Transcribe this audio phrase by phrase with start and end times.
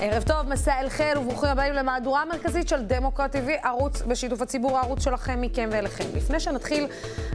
[0.00, 4.78] ערב טוב, מסע אל חיל וברוכים הבאים למהדורה המרכזית של דמוקרט TV, ערוץ בשיתוף הציבור,
[4.78, 6.04] הערוץ שלכם, מכם ואליכם.
[6.14, 6.86] לפני שנתחיל,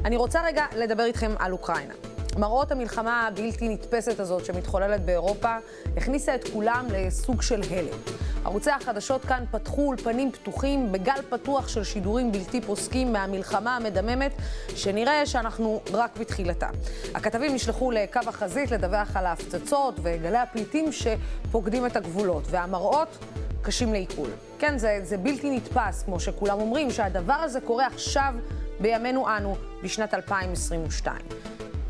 [0.06, 1.94] אני רוצה רגע לדבר איתכם על אוקראינה.
[2.38, 5.56] מראות המלחמה הבלתי נתפסת הזאת שמתחוללת באירופה
[5.98, 8.23] הכניסה את כולם לסוג של הלם.
[8.46, 14.32] ערוצי החדשות כאן פתחו אולפנים פתוחים בגל פתוח של שידורים בלתי פוסקים מהמלחמה המדממת,
[14.76, 16.68] שנראה שאנחנו רק בתחילתה.
[17.16, 23.18] הכתבים נשלחו לקו החזית לדווח על ההפצצות וגלי הפליטים שפוקדים את הגבולות, והמראות
[23.62, 24.30] קשים לעיכול.
[24.60, 28.34] כן, זה, זה בלתי נתפס, כמו שכולם אומרים, שהדבר הזה קורה עכשיו
[28.80, 31.18] בימינו אנו, בשנת 2022.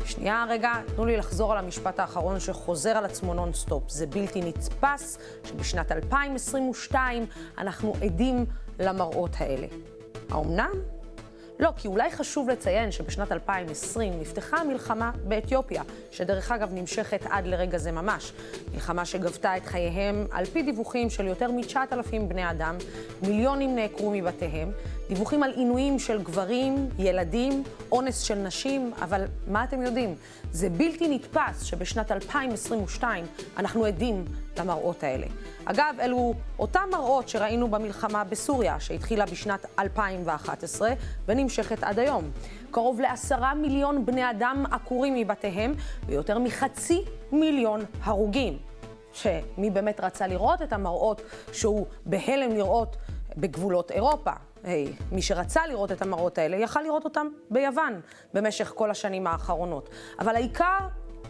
[0.04, 3.90] שנייה רגע, תנו לי לחזור על המשפט האחרון שחוזר על עצמו נונסטופ.
[3.90, 7.26] זה בלתי נתפס שבשנת 2022
[7.58, 8.46] אנחנו עדים
[8.80, 9.66] למראות האלה.
[10.30, 10.72] האומנם?
[11.58, 17.78] לא, כי אולי חשוב לציין שבשנת 2020 נפתחה המלחמה באתיופיה, שדרך אגב נמשכת עד לרגע
[17.78, 18.32] זה ממש.
[18.74, 22.76] מלחמה שגבתה את חייהם, על פי דיווחים של יותר מ-9,000 בני אדם,
[23.22, 24.72] מיליונים נעקרו מבתיהם,
[25.08, 30.14] דיווחים על עינויים של גברים, ילדים, אונס של נשים, אבל מה אתם יודעים?
[30.52, 33.24] זה בלתי נתפס שבשנת 2022
[33.56, 34.24] אנחנו עדים
[34.58, 35.26] למראות האלה.
[35.64, 40.92] אגב, אלו אותם מראות שראינו במלחמה בסוריה, שהתחילה בשנת 2011
[41.28, 42.30] ונמשכת עד היום.
[42.70, 45.74] קרוב לעשרה מיליון בני אדם עקורים מבתיהם
[46.06, 48.58] ויותר מחצי מיליון הרוגים.
[49.12, 52.96] שמי באמת רצה לראות את המראות שהוא בהלם לראות
[53.36, 54.32] בגבולות אירופה?
[55.12, 58.00] מי שרצה לראות את המראות האלה, יכל לראות אותם ביוון
[58.34, 59.88] במשך כל השנים האחרונות.
[60.18, 60.78] אבל העיקר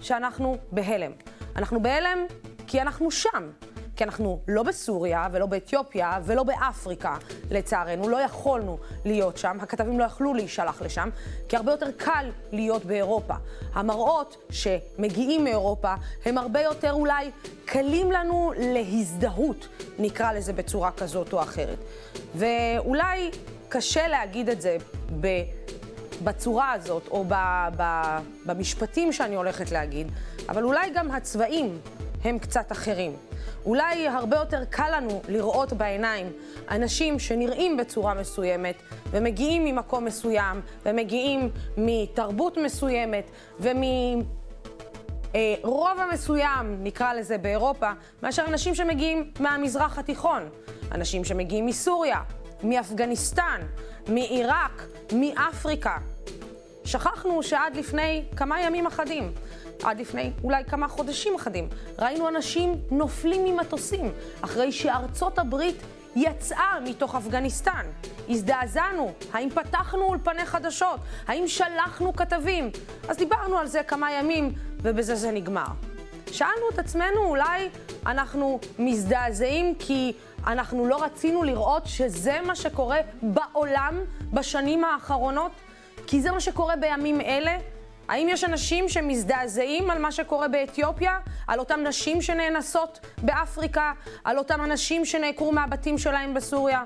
[0.01, 1.13] שאנחנו בהלם.
[1.57, 2.19] אנחנו בהלם
[2.67, 3.51] כי אנחנו שם.
[3.97, 7.17] כי אנחנו לא בסוריה ולא באתיופיה ולא באפריקה,
[7.51, 8.09] לצערנו.
[8.09, 11.09] לא יכולנו להיות שם, הכתבים לא יכלו להישלח לשם,
[11.49, 13.35] כי הרבה יותר קל להיות באירופה.
[13.73, 17.31] המראות שמגיעים מאירופה הם הרבה יותר אולי
[17.65, 21.79] קלים לנו להזדהות, נקרא לזה בצורה כזאת או אחרת.
[22.35, 23.31] ואולי
[23.69, 24.77] קשה להגיד את זה
[25.21, 25.27] ב...
[26.25, 27.35] בצורה הזאת, או ב,
[27.77, 27.83] ב,
[28.47, 30.13] במשפטים שאני הולכת להגיד,
[30.49, 31.79] אבל אולי גם הצבעים
[32.25, 33.17] הם קצת אחרים.
[33.65, 36.33] אולי הרבה יותר קל לנו לראות בעיניים
[36.71, 38.75] אנשים שנראים בצורה מסוימת
[39.11, 43.31] ומגיעים ממקום מסוים ומגיעים מתרבות מסוימת
[43.61, 44.25] ומרובע
[46.13, 47.91] מסוים, נקרא לזה באירופה,
[48.23, 50.49] מאשר אנשים שמגיעים מהמזרח התיכון,
[50.93, 52.21] אנשים שמגיעים מסוריה,
[52.63, 53.61] מאפגניסטן,
[54.09, 55.97] מעיראק, מאפריקה.
[56.85, 59.33] שכחנו שעד לפני כמה ימים אחדים
[59.83, 61.69] עד לפני אולי כמה חודשים אחדים.
[61.99, 65.77] ראינו אנשים נופלים ממטוסים אחרי שארצות הברית
[66.17, 67.87] יצאה מתוך אפגניסטן.
[68.29, 71.01] הזדעזענו, האם פתחנו אולפני חדשות?
[71.27, 72.71] האם שלחנו כתבים?
[73.09, 74.53] אז דיברנו על זה כמה ימים,
[74.83, 75.67] ובזה זה נגמר.
[76.33, 77.69] שאלנו את עצמנו, אולי
[78.07, 80.13] אנחנו מזדעזעים כי
[80.47, 84.01] אנחנו לא רצינו לראות שזה מה שקורה בעולם
[84.33, 85.53] בשנים האחרונות?
[86.07, 87.57] כי זה מה שקורה בימים אלה?
[88.09, 91.19] האם יש אנשים שמזדעזעים על מה שקורה באתיופיה?
[91.47, 93.93] על אותן נשים שנאנסות באפריקה?
[94.25, 96.83] על אותם אנשים שנעקרו מהבתים שלהם בסוריה?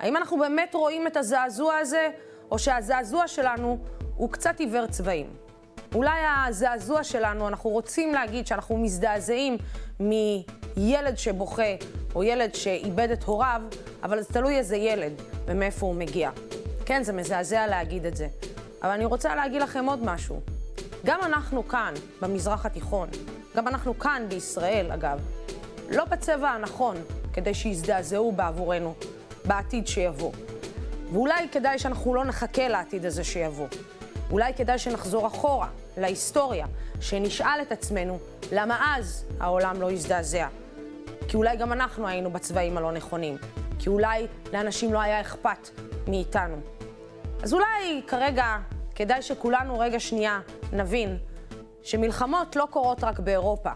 [0.00, 2.10] האם אנחנו באמת רואים את הזעזוע הזה,
[2.50, 3.78] או שהזעזוע שלנו
[4.16, 5.26] הוא קצת עיוור צבעים?
[5.94, 9.56] אולי הזעזוע שלנו, אנחנו רוצים להגיד שאנחנו מזדעזעים
[10.00, 11.74] מילד שבוכה,
[12.14, 13.62] או ילד שאיבד את הוריו,
[14.02, 15.12] אבל זה תלוי איזה ילד
[15.46, 16.30] ומאיפה הוא מגיע.
[16.86, 18.28] כן, זה מזעזע להגיד את זה.
[18.82, 20.40] אבל אני רוצה להגיד לכם עוד משהו.
[21.04, 23.08] גם אנחנו כאן, במזרח התיכון,
[23.56, 25.20] גם אנחנו כאן בישראל, אגב,
[25.90, 26.96] לא בצבע הנכון
[27.32, 28.94] כדי שיזדעזעו בעבורנו
[29.44, 30.32] בעתיד שיבוא.
[31.12, 33.66] ואולי כדאי שאנחנו לא נחכה לעתיד הזה שיבוא.
[34.30, 36.66] אולי כדאי שנחזור אחורה, להיסטוריה,
[37.00, 38.18] שנשאל את עצמנו
[38.52, 40.46] למה אז העולם לא הזדעזע.
[41.28, 43.36] כי אולי גם אנחנו היינו בצבעים הלא נכונים.
[43.78, 45.68] כי אולי לאנשים לא היה אכפת
[46.08, 46.56] מאיתנו.
[47.42, 48.56] אז אולי כרגע
[48.94, 50.40] כדאי שכולנו רגע שנייה
[50.72, 51.18] נבין
[51.82, 53.70] שמלחמות לא קורות רק באירופה,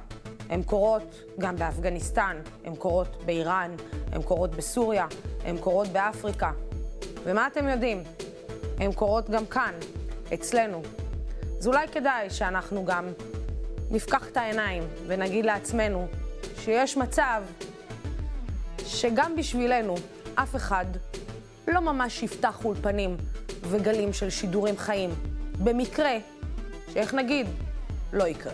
[0.49, 3.77] הן קורות גם באפגניסטן, הן קורות באיראן,
[4.13, 5.07] הן קורות בסוריה,
[5.45, 6.51] הן קורות באפריקה.
[7.25, 8.03] ומה אתם יודעים?
[8.79, 9.73] הן קורות גם כאן,
[10.35, 10.83] אצלנו.
[11.59, 13.07] אז אולי כדאי שאנחנו גם
[13.91, 16.07] נפקח את העיניים ונגיד לעצמנו
[16.59, 17.43] שיש מצב
[18.79, 19.95] שגם בשבילנו
[20.35, 20.87] אף אחד
[21.69, 23.17] לא ממש יפתח אולפנים
[23.71, 25.11] וגלים של שידורים חיים.
[25.65, 26.17] במקרה,
[26.93, 27.47] שאיך נגיד,
[28.13, 28.53] לא יקרה.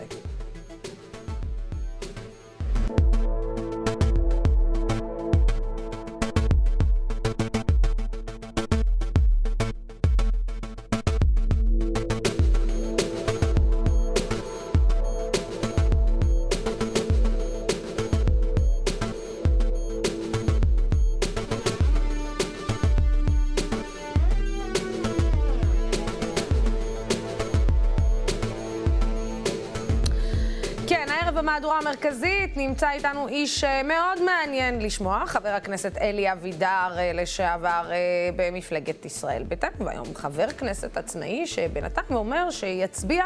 [31.63, 37.91] במהדורה המרכזית נמצא איתנו איש אה, מאוד מעניין לשמוע, חבר הכנסת אלי אבידר, אה, לשעבר
[37.91, 37.95] אה,
[38.35, 43.25] במפלגת ישראל ביתנו, והיום חבר כנסת עצמאי שבינתיים אומר שיצביע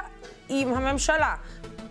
[0.50, 1.36] עם הממשלה.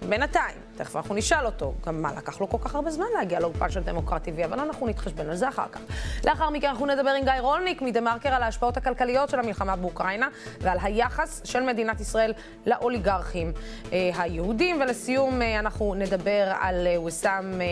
[0.09, 0.66] בינתיים.
[0.77, 3.83] תכף אנחנו נשאל אותו גם מה לקח לו כל כך הרבה זמן להגיע לאולפן של
[3.83, 5.81] דמוקרט TV, אבל אנחנו נתחשבן על זה אחר כך.
[6.25, 10.29] לאחר מכן אנחנו נדבר עם גיא רולניק מדה-מרקר על ההשפעות הכלכליות של המלחמה באוקראינה
[10.61, 12.33] ועל היחס של מדינת ישראל
[12.67, 13.53] לאוליגרכים
[13.93, 14.77] אה, היהודים.
[14.81, 17.67] ולסיום אה, אנחנו נדבר על אה, וסאם אה,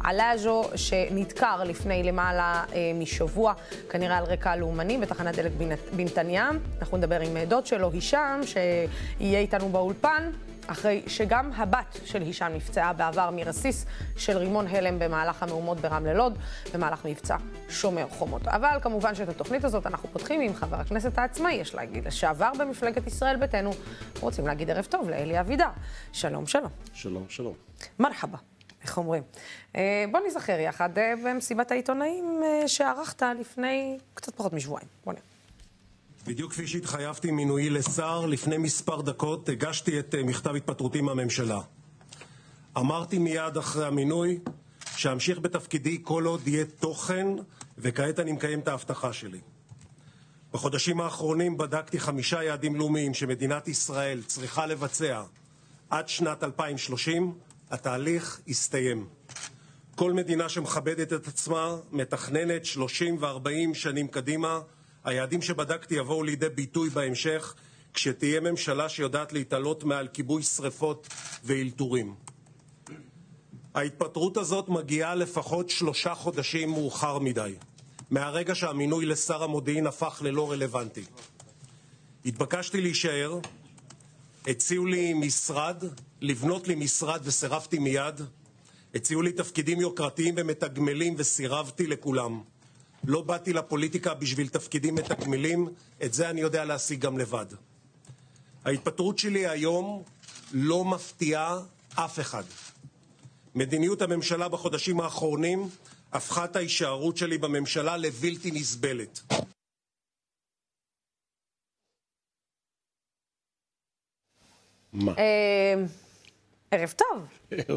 [0.00, 2.64] עלאז'ו שנדקר לפני למעלה
[2.94, 3.52] משבוע,
[3.90, 5.52] כנראה על רקע לאומני בתחנת דלק
[5.92, 6.50] בנתניה.
[6.80, 10.30] אנחנו נדבר עם דוד שלו, הישאם, שיהיה איתנו באולפן.
[10.66, 16.38] אחרי שגם הבת של הישאם נפצעה בעבר מרסיס של רימון הלם במהלך המהומות ברמלה לוד,
[16.74, 17.36] במהלך מבצע
[17.68, 18.48] שומר חומות.
[18.48, 23.06] אבל כמובן שאת התוכנית הזאת אנחנו פותחים עם חבר הכנסת העצמאי, יש להגיד, לשעבר במפלגת
[23.06, 23.70] ישראל ביתנו,
[24.20, 25.68] רוצים להגיד ערב טוב לאלי אבידר.
[26.12, 26.70] שלום, שלום.
[26.94, 27.54] שלום, שלום.
[27.98, 28.38] מרחבה.
[28.82, 29.22] איך אומרים?
[29.76, 34.88] אה, בוא נזכר יחד אה, במסיבת העיתונאים אה, שערכת לפני קצת פחות משבועיים.
[35.04, 35.33] בוא נראה.
[36.26, 41.60] בדיוק כפי שהתחייבתי מינויי לשר, לפני מספר דקות הגשתי את אה, מכתב התפטרותי מהממשלה.
[42.76, 44.38] אמרתי מיד אחרי המינוי
[44.96, 47.26] שאמשיך בתפקידי כל עוד יהיה תוכן,
[47.78, 49.40] וכעת אני מקיים את ההבטחה שלי.
[50.52, 55.22] בחודשים האחרונים בדקתי חמישה יעדים לאומיים שמדינת ישראל צריכה לבצע
[55.90, 57.34] עד שנת 2030.
[57.70, 59.06] התהליך הסתיים.
[59.94, 64.60] כל מדינה שמכבדת את עצמה מתכננת 30 ו-40 שנים קדימה
[65.04, 67.54] היעדים שבדקתי יבואו לידי ביטוי בהמשך,
[67.94, 71.08] כשתהיה ממשלה שיודעת להתעלות מעל כיבוי שרפות
[71.44, 72.14] ואלתורים.
[73.74, 77.54] ההתפטרות הזאת מגיעה לפחות שלושה חודשים מאוחר מדי,
[78.10, 81.04] מהרגע שהמינוי לשר המודיעין הפך ללא רלוונטי.
[82.26, 83.38] התבקשתי להישאר,
[84.46, 85.84] הציעו לי משרד,
[86.20, 88.20] לבנות לי משרד וסירבתי מיד,
[88.94, 92.42] הציעו לי תפקידים יוקרתיים ומתגמלים וסירבתי לכולם.
[93.06, 95.68] לא באתי לפוליטיקה בשביל תפקידים מתגמלים,
[96.04, 97.46] את זה אני יודע להשיג גם לבד.
[98.64, 100.02] ההתפטרות שלי היום
[100.52, 101.58] לא מפתיעה
[101.94, 102.42] אף אחד.
[103.54, 105.68] מדיניות הממשלה בחודשים האחרונים
[106.12, 109.20] הפכה את ההישארות שלי בממשלה לבלתי נסבלת.
[114.92, 115.12] מה?
[115.18, 115.74] אה,
[116.70, 117.26] ערב טוב.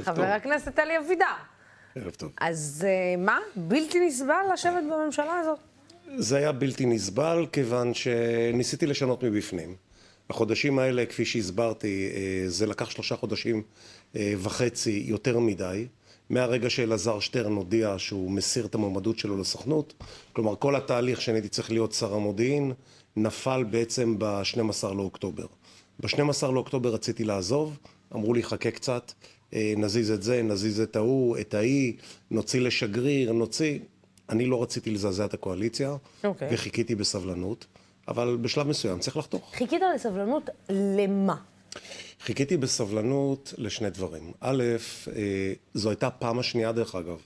[0.03, 1.56] חבר הכנסת אלי אבידר.
[1.97, 2.31] ערב טוב.
[2.41, 3.37] אז uh, מה?
[3.55, 5.59] בלתי נסבל לשבת בממשלה הזאת?
[6.17, 9.75] זה היה בלתי נסבל, כיוון שניסיתי לשנות מבפנים.
[10.29, 13.63] החודשים האלה, כפי שהסברתי, אה, זה לקח שלושה חודשים
[14.15, 15.87] אה, וחצי יותר מדי.
[16.29, 19.93] מהרגע שאלעזר שטרן הודיע שהוא מסיר את המועמדות שלו לסוכנות,
[20.33, 22.73] כלומר כל התהליך שאני הייתי צריך להיות שר המודיעין,
[23.15, 25.45] נפל בעצם ב-12 לאוקטובר.
[25.99, 27.77] ב-12 לאוקטובר רציתי לעזוב,
[28.15, 31.93] אמרו לי חכה קצת, אה, נזיז את זה, נזיז את ההוא, את ההיא,
[32.31, 33.79] נוציא לשגריר, נוציא...
[34.29, 36.27] אני לא רציתי לזעזע את הקואליציה, okay.
[36.27, 36.47] אוקיי.
[36.51, 37.65] וחיכיתי בסבלנות,
[38.07, 39.51] אבל בשלב מסוים צריך לחתוך.
[39.53, 41.35] חיכית בסבלנות למה?
[42.21, 44.31] חיכיתי בסבלנות לשני דברים.
[44.39, 44.63] א',
[45.15, 47.17] אה, זו הייתה הפעם השנייה דרך אגב.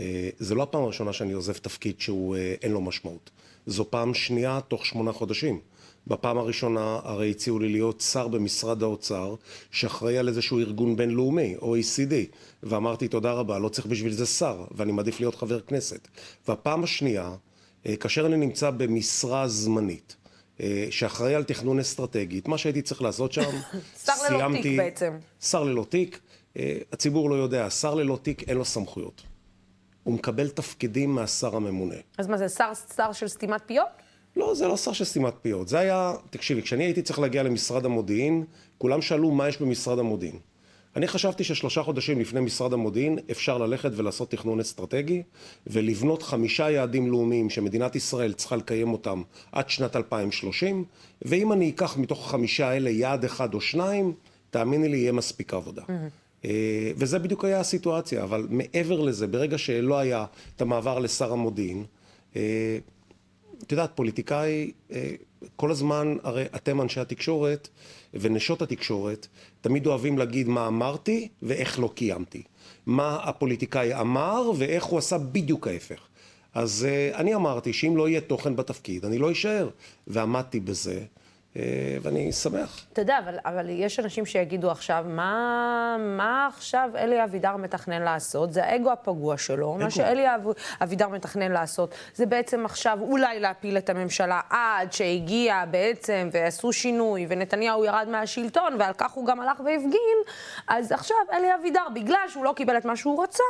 [0.00, 3.30] אה, זו לא הפעם הראשונה שאני עוזב תפקיד שהוא אין לו משמעות.
[3.66, 5.60] זו פעם שנייה תוך שמונה חודשים.
[6.06, 9.34] בפעם הראשונה הרי הציעו לי להיות שר במשרד האוצר
[9.70, 12.12] שאחראי על איזשהו ארגון בינלאומי, OECD,
[12.62, 16.08] ואמרתי תודה רבה, לא צריך בשביל זה שר, ואני מעדיף להיות חבר כנסת.
[16.48, 17.34] והפעם השנייה,
[17.86, 20.16] אה, כאשר אני נמצא במשרה זמנית,
[20.60, 23.42] אה, שאחראי על תכנון אסטרטגית, מה שהייתי צריך לעשות שם,
[24.04, 24.28] שר סיימתי...
[24.36, 25.18] שר ללא תיק בעצם.
[25.40, 26.20] שר ללא תיק,
[26.56, 29.22] אה, הציבור לא יודע, שר ללא תיק אין לו סמכויות.
[30.02, 31.94] הוא מקבל תפקידים מהשר הממונה.
[32.18, 34.05] אז מה זה, שר, שר של סתימת פיות?
[34.36, 35.68] לא, זה לא שר של סתימת פיות.
[35.68, 38.44] זה היה, תקשיבי, כשאני הייתי צריך להגיע למשרד המודיעין,
[38.78, 40.38] כולם שאלו מה יש במשרד המודיעין.
[40.96, 45.22] אני חשבתי ששלושה חודשים לפני משרד המודיעין אפשר ללכת ולעשות תכנון אסטרטגי
[45.66, 50.84] ולבנות חמישה יעדים לאומיים שמדינת ישראל צריכה לקיים אותם עד שנת 2030
[51.22, 54.12] ואם אני אקח מתוך החמישה האלה יעד אחד או שניים,
[54.50, 55.82] תאמיני לי, יהיה מספיק עבודה.
[55.82, 56.46] Mm-hmm.
[56.96, 60.24] וזה בדיוק היה הסיטואציה, אבל מעבר לזה, ברגע שלא היה
[60.56, 61.84] את המעבר לשר המודיעין,
[62.36, 62.78] אה,
[63.62, 65.10] את יודעת, פוליטיקאי, אה,
[65.56, 67.68] כל הזמן, הרי אתם אנשי התקשורת
[68.14, 69.26] ונשות התקשורת,
[69.60, 72.42] תמיד אוהבים להגיד מה אמרתי ואיך לא קיימתי.
[72.86, 76.00] מה הפוליטיקאי אמר ואיך הוא עשה בדיוק ההפך.
[76.54, 79.68] אז uh, אני אמרתי שאם לא יהיה תוכן בתפקיד, אני לא אשאר.
[80.06, 81.04] ועמדתי בזה.
[81.56, 81.58] Uh,
[82.02, 82.86] ואני שמח.
[82.92, 88.52] אתה יודע, אבל, אבל יש אנשים שיגידו עכשיו, מה, מה עכשיו אלי אבידר מתכנן לעשות?
[88.52, 89.74] זה האגו הפגוע שלו.
[89.74, 89.84] אגו.
[89.84, 90.24] מה שאלי
[90.82, 97.26] אבידר מתכנן לעשות, זה בעצם עכשיו אולי להפיל את הממשלה עד שהגיע בעצם ועשו שינוי,
[97.28, 100.18] ונתניהו ירד מהשלטון, ועל כך הוא גם הלך והפגין,
[100.68, 103.44] אז עכשיו אלי אבידר, בגלל שהוא לא קיבל את מה שהוא רצה,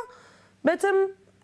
[0.65, 0.95] בעצם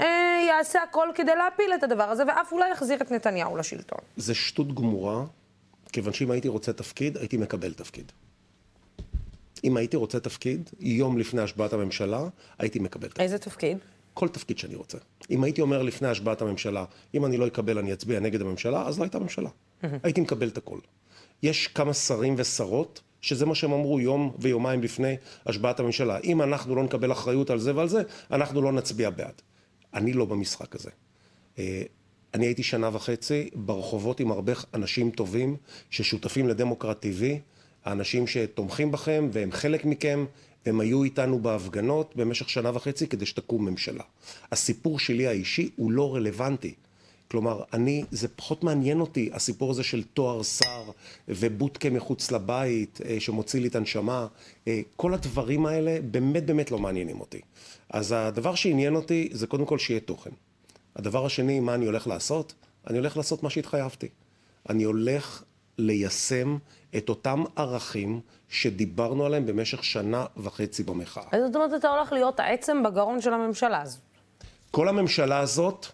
[0.01, 3.99] אה, יעשה הכל כדי להפיל את הדבר הזה, ואף אולי יחזיר את נתניהו לשלטון.
[4.17, 5.23] זה שטות גמורה,
[5.93, 8.11] כיוון שאם הייתי רוצה תפקיד, הייתי מקבל תפקיד.
[9.63, 12.27] אם הייתי רוצה תפקיד, יום לפני השבעת הממשלה,
[12.59, 13.21] הייתי מקבל תפקיד.
[13.21, 13.77] איזה תפקיד?
[14.13, 14.97] כל תפקיד שאני רוצה.
[15.31, 18.99] אם הייתי אומר לפני השבעת הממשלה, אם אני לא אקבל אני אצביע נגד הממשלה, אז
[18.99, 19.49] לא הייתה ממשלה.
[20.03, 20.79] הייתי מקבל את הכל.
[21.43, 26.19] יש כמה שרים ושרות שזה מה שהם אמרו יום ויומיים לפני השבעת הממשלה.
[26.23, 29.41] אם אנחנו לא נקבל אחריות על זה ועל זה, אנחנו לא נצביע בעד.
[29.93, 30.89] אני לא במשחק הזה.
[32.33, 35.55] אני הייתי שנה וחצי ברחובות עם הרבה אנשים טובים
[35.89, 37.23] ששותפים לדמוקרט TV,
[37.85, 40.25] האנשים שתומכים בכם והם חלק מכם,
[40.65, 44.03] הם היו איתנו בהפגנות במשך שנה וחצי כדי שתקום ממשלה.
[44.51, 46.73] הסיפור שלי האישי הוא לא רלוונטי.
[47.31, 50.83] כלומר, אני, זה פחות מעניין אותי, הסיפור הזה של תואר שר
[51.27, 54.27] ובוטקה מחוץ לבית אה, שמוציא לי את הנשמה,
[54.67, 57.41] אה, כל הדברים האלה באמת באמת לא מעניינים אותי.
[57.89, 60.29] אז הדבר שעניין אותי זה קודם כל שיהיה תוכן.
[60.95, 62.53] הדבר השני, מה אני הולך לעשות?
[62.87, 64.07] אני הולך לעשות מה שהתחייבתי.
[64.69, 65.43] אני הולך
[65.77, 66.57] ליישם
[66.97, 71.23] את אותם ערכים שדיברנו עליהם במשך שנה וחצי במחאה.
[71.31, 73.99] אז זאת אומרת, אתה הולך להיות העצם בגרון של הממשלה הזו.
[74.71, 75.85] כל הממשלה הזאת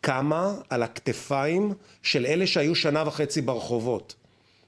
[0.00, 4.14] קמה על הכתפיים של אלה שהיו שנה וחצי ברחובות.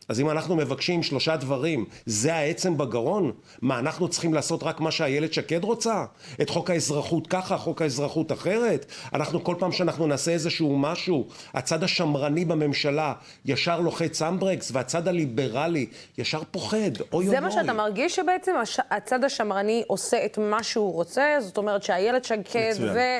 [0.09, 3.32] אז אם אנחנו מבקשים שלושה דברים, זה העצם בגרון?
[3.62, 6.04] מה, אנחנו צריכים לעשות רק מה שאיילת שקד רוצה?
[6.42, 8.87] את חוק האזרחות ככה, חוק האזרחות אחרת?
[9.14, 13.12] אנחנו כל פעם שאנחנו נעשה איזשהו משהו, הצד השמרני בממשלה
[13.44, 15.87] ישר לוחץ אמברקס, והצד הליברלי
[16.18, 16.78] ישר פוחד,
[17.12, 17.28] אוי אוי.
[17.28, 18.80] זה מה שאתה מרגיש שבעצם הש...
[18.90, 21.37] הצד השמרני עושה את מה שהוא רוצה?
[21.40, 22.75] זאת אומרת שאיילת שקד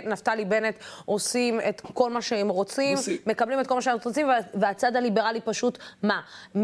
[0.05, 0.75] ונפתלי בנט
[1.05, 3.19] עושים את כל מה שהם רוצים, מוסי.
[3.27, 6.21] מקבלים את כל מה שהם רוצים, והצד הליברלי פשוט, מה?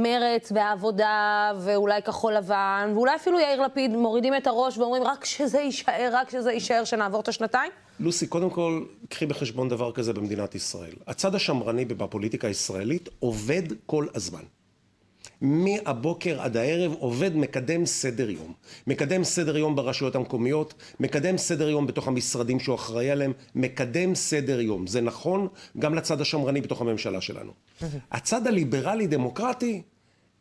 [0.08, 5.58] מרץ והעבודה, ואולי כחול לבן, ואולי אפילו יאיר לפיד מורידים את הראש ואומרים, רק שזה
[5.58, 7.72] יישאר, רק שזה יישאר, שנעבור את השנתיים?
[8.00, 10.94] לוסי, קודם כל, קחי בחשבון דבר כזה במדינת ישראל.
[11.06, 14.42] הצד השמרני בפוליטיקה הישראלית עובד כל הזמן.
[15.40, 18.52] מהבוקר עד הערב עובד מקדם סדר יום.
[18.86, 24.60] מקדם סדר יום ברשויות המקומיות, מקדם סדר יום בתוך המשרדים שהוא אחראי עליהם, מקדם סדר
[24.60, 24.86] יום.
[24.86, 25.48] זה נכון
[25.78, 27.52] גם לצד השמרני בתוך הממשלה שלנו.
[28.10, 29.82] הצד הליברלי-דמוקרטי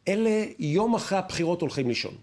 [0.07, 2.13] אלה יום אחרי הבחירות הולכים לישון.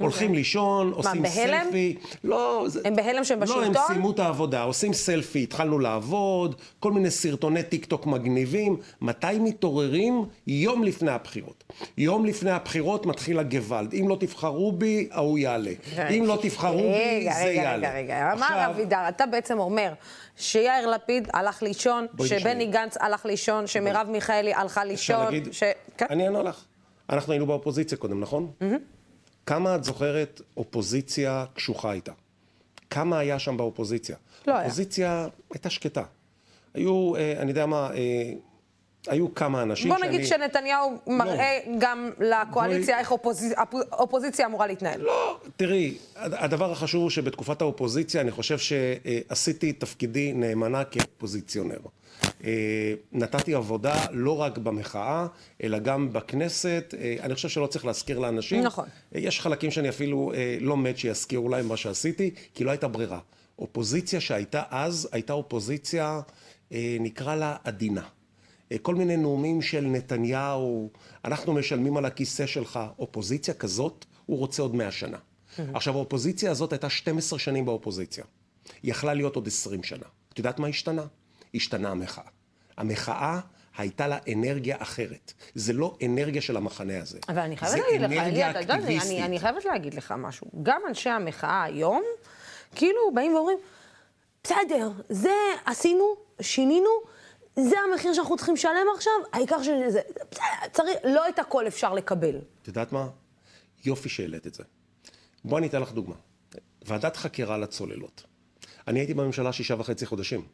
[0.00, 1.96] הולכים לישון, עושים סלפי.
[2.24, 3.72] לא, הם בהלם שהם בשלטון?
[3.72, 8.76] לא, הם סיימו את העבודה, עושים סלפי, התחלנו לעבוד, כל מיני סרטוני טיק טוק מגניבים.
[9.00, 10.24] מתי מתעוררים?
[10.46, 11.64] יום לפני הבחירות.
[11.98, 13.94] יום לפני הבחירות מתחיל הגוואלד.
[13.94, 15.72] אם לא תבחרו בי, ההוא יעלה.
[16.10, 17.88] אם לא תבחרו בי, זה יעלה.
[17.88, 18.32] רגע, רגע, רגע.
[18.32, 19.92] אמר אבידר, אתה בעצם אומר
[20.36, 25.16] שיאיר לפיד הלך לישון, שבני גנץ הלך לישון, שמרב מיכאלי הלכה לישון.
[25.16, 25.48] אפשר להגיד?
[25.96, 26.06] כן.
[26.10, 26.64] אני אענה לך.
[27.10, 28.50] אנחנו היינו באופוזיציה קודם, נכון?
[29.46, 32.12] כמה את זוכרת אופוזיציה קשוחה הייתה?
[32.90, 34.16] כמה היה שם באופוזיציה?
[34.46, 34.62] לא היה.
[34.62, 36.02] אופוזיציה הייתה שקטה.
[36.74, 38.32] היו, אה, אני יודע מה, אה,
[39.08, 40.42] היו כמה אנשים בוא נגיד שאני...
[40.42, 41.72] שנתניהו מראה לא.
[41.78, 43.00] גם לקואליציה בואי...
[43.00, 43.52] איך אופוזיצ...
[43.92, 45.00] אופוזיציה אמורה להתנהל.
[45.00, 51.78] לא, תראי, הדבר החשוב הוא שבתקופת האופוזיציה אני חושב שעשיתי תפקידי נאמנה כאופוזיציונר.
[52.44, 55.26] אה, נתתי עבודה לא רק במחאה,
[55.62, 56.94] אלא גם בכנסת.
[56.98, 58.62] אה, אני חושב שלא צריך להזכיר לאנשים.
[58.64, 58.84] נכון.
[59.14, 63.18] אה, יש חלקים שאני אפילו לא מת שיזכירו להם מה שעשיתי, כי לא הייתה ברירה.
[63.58, 66.20] אופוזיציה שהייתה אז, הייתה אופוזיציה,
[67.00, 68.02] נקרא לה עדינה.
[68.82, 70.90] כל מיני נאומים של נתניהו,
[71.24, 72.80] אנחנו משלמים על הכיסא שלך.
[72.98, 75.18] אופוזיציה כזאת, הוא רוצה עוד מאה שנה.
[75.74, 78.24] עכשיו, האופוזיציה הזאת הייתה 12 שנים באופוזיציה.
[78.82, 80.06] היא יכלה להיות עוד 20 שנה.
[80.32, 81.06] את יודעת מה השתנה?
[81.54, 82.24] השתנה המחאה.
[82.76, 83.40] המחאה
[83.76, 85.32] הייתה לה אנרגיה אחרת.
[85.54, 87.18] זה לא אנרגיה של המחנה הזה.
[87.28, 88.00] אבל אני חייבת להגיד
[88.36, 90.46] לך, אתה יודע, אני, אני חייבת להגיד לך משהו.
[90.62, 92.02] גם אנשי המחאה היום,
[92.74, 93.58] כאילו באים ואומרים,
[94.44, 95.34] בסדר, זה
[95.66, 96.90] עשינו, שינינו,
[97.60, 100.00] זה המחיר שאנחנו צריכים לשלם עכשיו, העיקר שזה,
[100.72, 102.36] צריך, לא את הכל אפשר לקבל.
[102.62, 103.08] את יודעת מה?
[103.84, 104.62] יופי שהעלית את זה.
[105.44, 106.14] בואי אני אתן לך דוגמה.
[106.86, 108.24] ועדת חקירה לצוללות.
[108.88, 110.46] אני הייתי בממשלה שישה וחצי חודשים.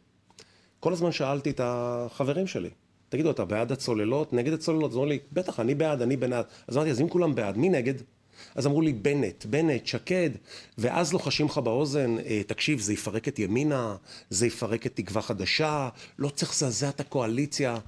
[0.81, 2.71] כל הזמן שאלתי את החברים שלי,
[3.09, 4.33] תגידו, אתה בעד הצוללות?
[4.33, 4.91] נגד הצוללות?
[4.91, 6.47] אז אמרו לי, בטח, אני בעד, אני בעד.
[6.69, 7.95] אז אמרתי, אז אם כולם בעד, מי נגד?
[8.55, 10.31] אז אמרו לי, בנט, בנט, שקד,
[10.79, 13.97] ואז לוחשים לך באוזן, אה, תקשיב, זה יפרק את ימינה,
[14.31, 17.79] זה יפרק את תקווה חדשה, לא צריך לזעזע את הקואליציה.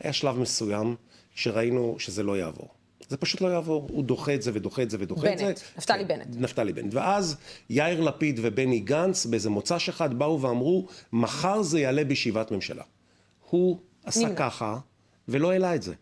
[0.00, 0.96] היה שלב מסוים
[1.34, 2.68] שראינו שזה לא יעבור.
[3.08, 3.88] זה פשוט לא יעבור.
[3.92, 5.44] הוא דוחה את זה ודוחה את זה ודוחה את זה.
[5.44, 6.26] בנט, נפתלי כן, בנט.
[6.30, 6.94] נפתלי בנט.
[6.94, 7.36] ואז
[7.70, 12.82] יאיר לפיד ובני גנץ באיזה מוצ"ש אחד באו ואמרו, מחר זה יעלה בישיבת ממשלה.
[13.50, 14.34] הוא עשה נמנע.
[14.34, 14.78] ככה
[15.28, 15.94] ולא העלה את זה.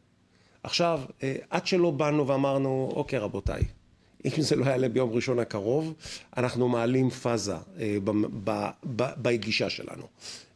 [0.62, 3.62] עכשיו, אה, עד שלא באנו ואמרנו, אוקיי רבותיי,
[4.24, 5.94] אם זה לא יעלה ביום ראשון הקרוב,
[6.36, 7.96] אנחנו מעלים פאזה אה,
[9.22, 10.02] בגישה שלנו.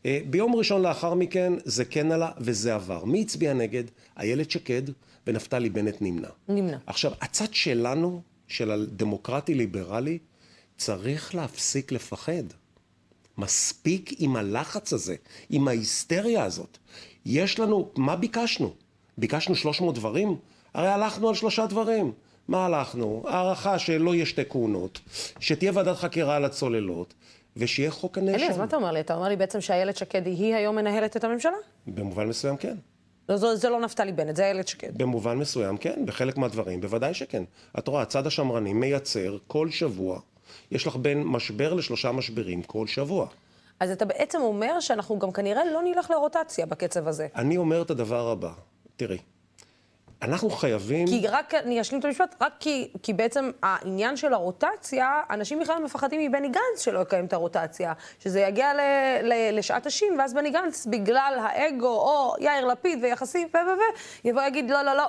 [0.07, 3.05] אה, ביום ראשון לאחר מכן זה כן עלה וזה עבר.
[3.05, 3.85] מי הצביע נגד?
[4.19, 4.83] איילת שקד
[5.27, 6.29] ונפתלי בנט נמנע.
[6.49, 6.77] נמנע.
[6.87, 10.19] עכשיו, הצד שלנו, של הדמוקרטי-ליברלי,
[10.77, 12.45] צריך להפסיק לפחד.
[13.39, 15.17] מספיק עם הלחץ הזה,
[15.51, 16.79] עם ההיסטריה הזאת.
[17.27, 18.75] יש לנו, מה ביקשנו?
[19.19, 20.37] ביקשנו 300 דברים?
[20.75, 22.13] הרי הלכנו על שלושה דברים.
[22.49, 23.23] מה הלכנו?
[23.29, 25.01] הערכה שלא יהיה שתי כהונות,
[25.41, 27.15] שתהיה ועדת חקירה על הצוללות,
[27.57, 28.35] ושיהיה חוק הנאשם.
[28.35, 29.01] אלי, אז מה אתה אומר לי?
[29.01, 31.57] אתה אומר לי בעצם שאיילת שקד היא היום מנהלת את הממשלה?
[31.87, 32.77] במובן מסוים כן.
[33.29, 34.99] לא, זה, זה לא נפתלי בנט, זה איילת שקד.
[34.99, 37.43] במובן מסוים כן, בחלק מהדברים, בוודאי שכן.
[37.79, 40.21] את רואה, הצד השמרני מייצר כל שבוע,
[40.71, 43.27] יש לך בין משבר לשלושה משברים כל שבוע.
[43.81, 47.29] אז אתה בעצם אומר שאנחנו גם כנראה לא נלך לרוטציה בקצב הזה.
[47.37, 48.53] אני אומר את הדבר הבא,
[48.97, 49.19] תראי,
[50.23, 51.07] אנחנו חייבים...
[51.07, 55.83] כי רק, אני אשלים את המשפט, רק כי, כי בעצם העניין של הרוטציה, אנשים בכלל
[55.85, 57.93] מפחדים מבני גנץ שלא יקיים את הרוטציה.
[58.19, 58.81] שזה יגיע ל,
[59.23, 63.57] ל, לשעת השין, ואז בני גנץ, בגלל האגו, או יאיר לפיד ויחסים, ו...
[63.57, 63.61] ו...
[63.61, 64.29] ו...
[64.29, 65.05] יבוא ויגיד, לא, לא, לא,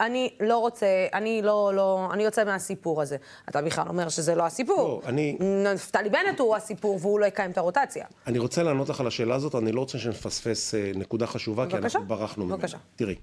[0.00, 3.16] אני לא רוצה, אני לא, לא, אני יוצא מהסיפור הזה.
[3.48, 4.76] אתה בכלל אומר שזה לא הסיפור.
[4.88, 5.36] לא, אני-
[5.74, 8.06] נפתלי בנט הוא הסיפור, והוא לא יקיים את הרוטציה.
[8.26, 11.76] אני רוצה לענות לך על השאלה הזאת, אני לא רוצה שנפספס אה, נקודה חשובה, כי
[11.76, 11.98] בבקשה.
[11.98, 12.56] אנחנו ברחנו ממנה.
[12.56, 12.78] בבקשה.
[12.96, 13.14] תראי,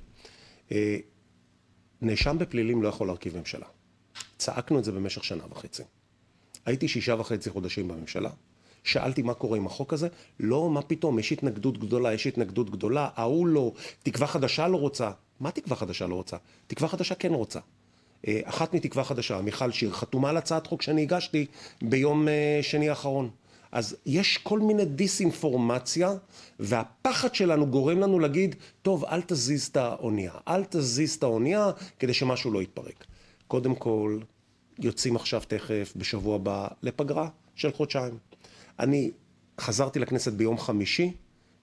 [0.72, 0.98] אה,
[2.01, 3.66] נאשם בפלילים לא יכול להרכיב ממשלה.
[4.38, 5.84] צעקנו את זה במשך שנה וחצי.
[6.66, 8.30] הייתי שישה וחצי חודשים בממשלה,
[8.84, 10.08] שאלתי מה קורה עם החוק הזה,
[10.39, 13.72] לא, מה פתאום, יש התנגדות גדולה, יש התנגדות גדולה, ההוא לא,
[14.04, 15.12] תקווה חדשה לא רוצה.
[15.39, 16.38] מה תקווה חדשה לא רוצה?
[16.68, 17.60] תקווה חדשה כן רוצה.
[18.27, 21.46] אה, אחת מתקווה חדשה, מיכל שיר, חתומה על הצעת חוק שאני הגשתי
[21.82, 23.30] ביום אה, שני האחרון.
[23.71, 26.13] אז יש כל מיני דיסאינפורמציה,
[26.59, 32.13] והפחד שלנו גורם לנו להגיד, טוב, אל תזיז את האונייה, אל תזיז את האונייה כדי
[32.13, 33.05] שמשהו לא יתפרק.
[33.48, 34.20] קודם כל,
[34.79, 38.18] יוצאים עכשיו תכף, בשבוע הבא, לפגרה של חודשיים.
[38.79, 39.11] אני
[39.59, 41.11] חזרתי לכנסת ביום חמישי,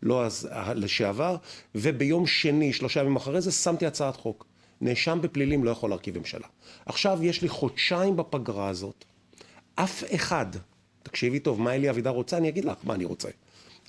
[0.02, 1.36] לא אז, לשעבר,
[1.74, 4.46] וביום שני, שלושה ימים אחרי זה, שמתי הצעת חוק.
[4.80, 6.46] נאשם בפלילים לא יכול להרכיב ממשלה.
[6.86, 9.04] עכשיו יש לי חודשיים בפגרה הזאת,
[9.74, 10.46] אף אחד,
[11.04, 12.36] תקשיבי טוב, מה אלי אבידר רוצה?
[12.36, 13.28] אני אגיד לך מה אני רוצה.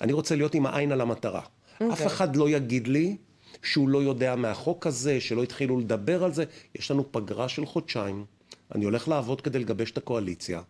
[0.00, 1.40] אני רוצה להיות עם העין על המטרה.
[1.40, 1.92] Okay.
[1.92, 3.16] אף אחד לא יגיד לי
[3.62, 6.44] שהוא לא יודע מהחוק הזה, שלא התחילו לדבר על זה.
[6.74, 8.24] יש לנו פגרה של חודשיים.
[8.74, 10.60] אני הולך לעבוד כדי לגבש את הקואליציה,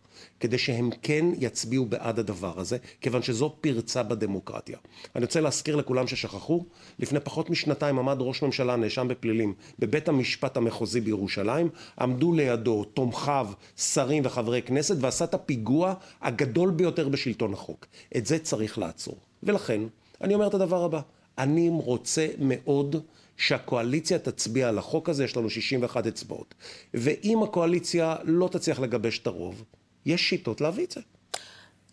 [0.40, 4.78] כדי שהם כן יצביעו בעד הדבר הזה, כיוון שזו פרצה בדמוקרטיה.
[5.16, 6.64] אני רוצה להזכיר לכולם ששכחו,
[6.98, 11.68] לפני פחות משנתיים עמד ראש ממשלה נאשם בפלילים בבית המשפט המחוזי בירושלים,
[12.00, 17.86] עמדו לידו תומכיו, שרים וחברי כנסת, ועשה את הפיגוע הגדול ביותר בשלטון החוק.
[18.16, 19.16] את זה צריך לעצור.
[19.42, 19.80] ולכן,
[20.20, 21.00] אני אומר את הדבר הבא,
[21.38, 22.96] אני רוצה מאוד
[23.36, 26.54] שהקואליציה תצביע על החוק הזה, יש לנו 61 אצבעות.
[26.94, 29.64] ואם הקואליציה לא תצליח לגבש את הרוב,
[30.06, 31.00] יש שיטות להביא את זה.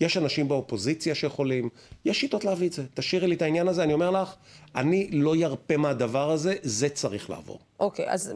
[0.02, 1.70] יש אנשים באופוזיציה שיכולים,
[2.06, 2.84] יש שיטות להביא את זה.
[2.94, 4.36] תשאירי לי את העניין הזה, אני אומר לך,
[4.76, 7.60] אני לא ירפה מהדבר הזה, זה צריך לעבור.
[7.80, 8.34] אוקיי, אז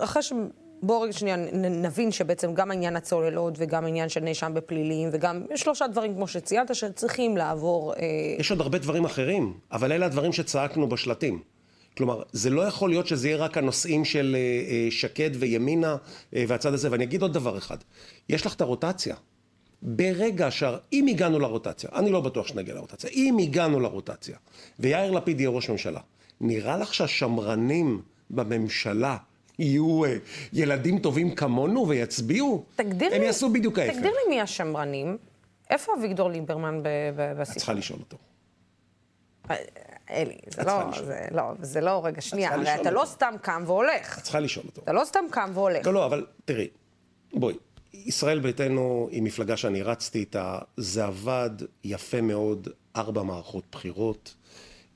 [0.00, 0.32] אחרי ש...
[0.82, 5.86] בואו רגע שנייה נבין שבעצם גם העניין הצוללות וגם העניין של נאשם בפלילים וגם שלושה
[5.86, 7.94] דברים כמו שציינת שצריכים לעבור...
[7.94, 7.98] אה,
[8.38, 11.42] יש עוד הרבה דברים אחרים, אבל אלה הדברים שצעקנו בשלטים.
[12.00, 15.96] כלומר, זה לא יכול להיות שזה יהיה רק הנושאים של אה, אה, שקד וימינה
[16.36, 16.90] אה, והצד הזה.
[16.90, 17.76] ואני אגיד עוד דבר אחד,
[18.28, 19.16] יש לך את הרוטציה.
[19.82, 20.62] ברגע ש...
[20.92, 24.36] אם הגענו לרוטציה, אני לא בטוח שנגיע לרוטציה, אם הגענו לרוטציה,
[24.78, 26.00] ויאיר לפיד יהיה ראש ממשלה,
[26.40, 29.16] נראה לך שהשמרנים בממשלה
[29.58, 30.02] יהיו
[30.52, 32.64] ילדים טובים כמונו ויצביעו?
[32.76, 33.26] תגדיר הם לי...
[33.26, 33.94] יעשו בדיוק ההפך.
[33.94, 35.16] תגדיר לי מי השמרנים.
[35.70, 37.58] איפה אביגדור ליברמן ב- ב- את בסיפור?
[37.58, 38.16] צריכה לשאול אותו.
[40.12, 40.82] אלי, זה לא.
[41.04, 43.04] זה לא, זה לא, רגע, שנייה, הרי אתה לא.
[43.04, 44.18] סתם קם והולך.
[44.18, 44.82] את צריכה לשאול אותו.
[44.82, 45.86] אתה לא סתם קם והולך.
[45.86, 46.68] לא, לא, אבל תראי,
[47.32, 47.54] בואי,
[47.92, 51.50] ישראל ביתנו היא מפלגה שאני רצתי איתה, זה עבד
[51.84, 54.34] יפה מאוד, ארבע מערכות בחירות.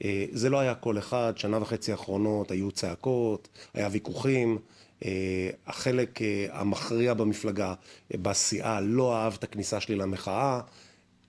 [0.05, 4.59] אה, זה לא היה כל אחד, שנה וחצי האחרונות היו צעקות, היה ויכוחים.
[5.05, 7.75] אה, החלק אה, המכריע במפלגה,
[8.11, 10.61] בסיעה, לא אהב את הכניסה שלי למחאה.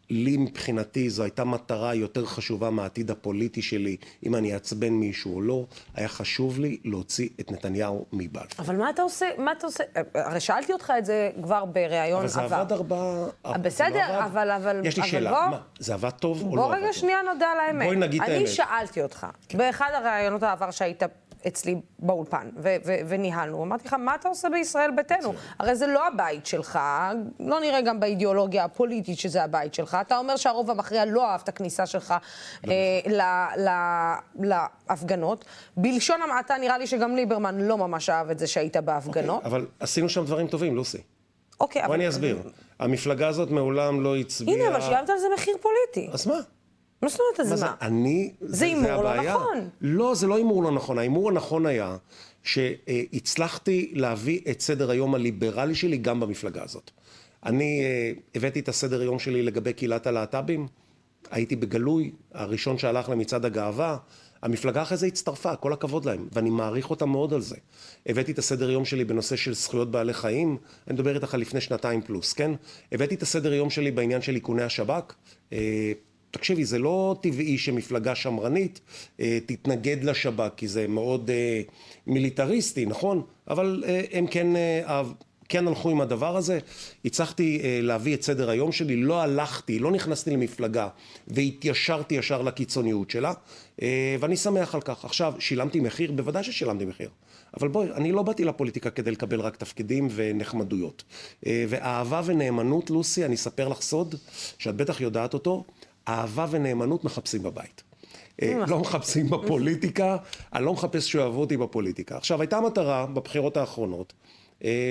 [0.10, 5.42] לי מבחינתי זו הייתה מטרה יותר חשובה מהעתיד הפוליטי שלי, אם אני אעצבן מישהו או
[5.42, 5.66] לא,
[5.96, 8.66] היה חשוב לי להוציא את נתניהו מבלפור.
[8.66, 9.84] אבל מה אתה עושה, מה אתה עושה?
[10.16, 12.56] הרי שאלתי אותך את זה כבר בריאיון אבל זה עבר.
[12.56, 13.26] עבד ארבע...
[13.48, 14.26] זה בסדר, לא.
[14.26, 16.78] אבל- אבל- יש לי אבל שאלה, בוא- מה, זה עבד טוב או לא בוא עבד
[16.78, 16.96] רגע טוב?
[16.96, 17.86] שנייה נודה על האמת.
[17.86, 18.48] בואי נגיד את אני האמת.
[18.48, 18.54] כן.
[18.54, 21.04] שאלתי אותך, באחד הראיונות העבר שהיית
[21.48, 23.64] אצלי באולפן, ו- ו- וניהלנו.
[23.64, 25.34] אמרתי לך, מה אתה עושה בישראל ביתנו?
[25.60, 26.80] הרי זה לא הבית שלך,
[27.40, 29.98] לא נראה גם באידיאולוגיה הפוליטית שזה הבית שלך.
[30.02, 32.14] אתה אומר שהרוב המכריע לא אהב את הכניסה שלך
[32.68, 32.74] אה,
[34.36, 35.46] להפגנות.
[35.78, 39.36] בלשון המעטה נראה לי שגם ליברמן לא ממש אהב את זה שהיית בהפגנות.
[39.38, 41.02] אוקיי, אבל עשינו שם דברים טובים, לוסי.
[41.60, 41.96] אוקיי, בואי אבל...
[41.96, 42.38] אני אסביר.
[42.80, 44.58] המפלגה הזאת מעולם לא הצביעה...
[44.58, 46.10] הנה, אבל שילמת על זה מחיר פוליטי.
[46.14, 46.40] אז מה?
[47.02, 47.76] מה זאת אומרת, אז מה?
[47.82, 48.34] אני...
[48.42, 49.24] זה הימור לא.
[49.24, 49.70] נכון.
[49.82, 50.98] לא, זה לא הימור לא נכון.
[50.98, 51.98] ההימור הנכון היה
[52.44, 56.92] שהצלחתי להביא את סדר היום הליברלי שלי גם במפלגה הזאת.
[57.46, 60.68] אני אה, הבאתי את הסדר היום שלי לגבי קהילת הלהט"בים,
[61.32, 63.98] הייתי בגלוי, הראשון שהלך למצעד הגאווה.
[64.42, 67.56] המפלגה אחרי זה הצטרפה, כל הכבוד להם, ואני מעריך אותם מאוד על זה.
[68.06, 71.62] הבאתי את הסדר יום שלי בנושא של זכויות בעלי חיים, אני מדבר איתך על לפני
[71.62, 72.52] שנתיים פלוס, כן?
[72.92, 75.14] הבאתי את הסדר יום שלי בעניין של איכוני השב"כ.
[76.32, 78.80] תקשיבי, זה לא טבעי שמפלגה שמרנית
[79.20, 81.62] אה, תתנגד לשב"כ, כי זה מאוד אה,
[82.08, 83.22] מיליטריסטי, נכון?
[83.48, 85.04] אבל אה, הם כן, אה,
[85.50, 86.60] כן הלכו עם הדבר הזה.
[87.06, 90.88] הצלחתי אה, להביא את סדר היום שלי, לא הלכתי, לא נכנסתי למפלגה
[91.28, 93.34] והתיישרתי ישר לקיצוניות שלה,
[93.82, 95.06] אה, ואני שמח על כך.
[95.06, 96.12] עכשיו, שילמתי מחיר?
[96.12, 97.10] בוודאי ששילמתי מחיר.
[97.60, 101.04] אבל בואי, אני לא באתי לפוליטיקה כדי לקבל רק תפקידים ונחמדויות.
[101.46, 104.16] אה, ואהבה ונאמנות, לוסי, אני אספר לך סוד,
[104.58, 105.64] שאת בטח יודעת אותו,
[106.08, 107.84] אהבה ונאמנות מחפשים בבית.
[108.42, 110.18] לא מחפשים בפוליטיקה,
[110.54, 112.18] אני לא מחפש שאוהבו אותי בפוליטיקה.
[112.18, 114.14] עכשיו, הייתה מטרה בבחירות האחרונות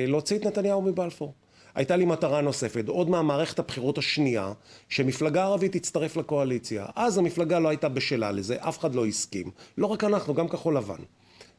[0.09, 1.35] להוציא את נתניהו מבלפור.
[1.75, 4.53] הייתה לי מטרה נוספת, עוד מהמערכת הבחירות השנייה,
[4.89, 6.87] שמפלגה ערבית תצטרף לקואליציה.
[6.97, 9.51] אז המפלגה לא הייתה בשלה לזה, אף אחד לא הסכים.
[9.79, 11.03] לא רק אנחנו, גם כחול לבן.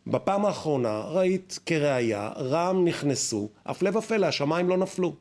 [0.07, 5.15] בפעם האחרונה ראית כראיה, רע"מ נכנסו, הפלא ופלא, השמיים לא נפלו.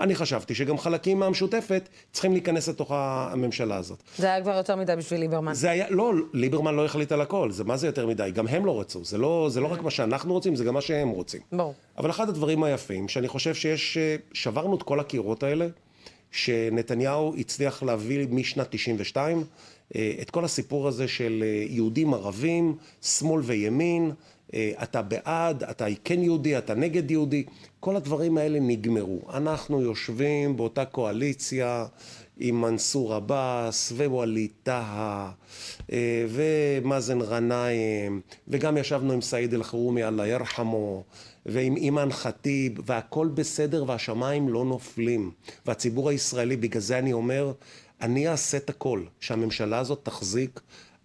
[0.00, 4.02] אני חשבתי שגם חלקים מהמשותפת צריכים להיכנס לתוך הממשלה הזאת.
[4.18, 5.54] זה היה כבר יותר מדי בשביל ליברמן.
[5.54, 8.66] זה היה, לא, ליברמן לא החליט על הכל, זה מה זה יותר מדי, גם הם
[8.66, 11.40] לא רצו, זה לא, זה לא רק מה שאנחנו רוצים, זה גם מה שהם רוצים.
[11.52, 11.74] ברור.
[11.98, 13.98] אבל אחד הדברים היפים, שאני חושב שיש,
[14.32, 15.66] שברנו את כל הקירות האלה,
[16.30, 19.44] שנתניהו הצליח להביא משנת 92,
[19.96, 24.12] את כל הסיפור הזה של יהודים ערבים, שמאל וימין,
[24.56, 27.44] אתה בעד, אתה כן יהודי, אתה נגד יהודי,
[27.80, 29.20] כל הדברים האלה נגמרו.
[29.34, 31.86] אנחנו יושבים באותה קואליציה
[32.38, 35.30] עם מנסור עבאס ווליד טאהא
[36.28, 41.02] ומאזן גנאים, וגם ישבנו עם סעיד אלחרומי, אללה ירחמו,
[41.46, 45.30] ועם אימאן ח'טיב, והכל בסדר והשמיים לא נופלים.
[45.66, 47.52] והציבור הישראלי, בגלל זה אני אומר,
[48.00, 50.60] אני אעשה את הכל, שהממשלה הזאת תחזיק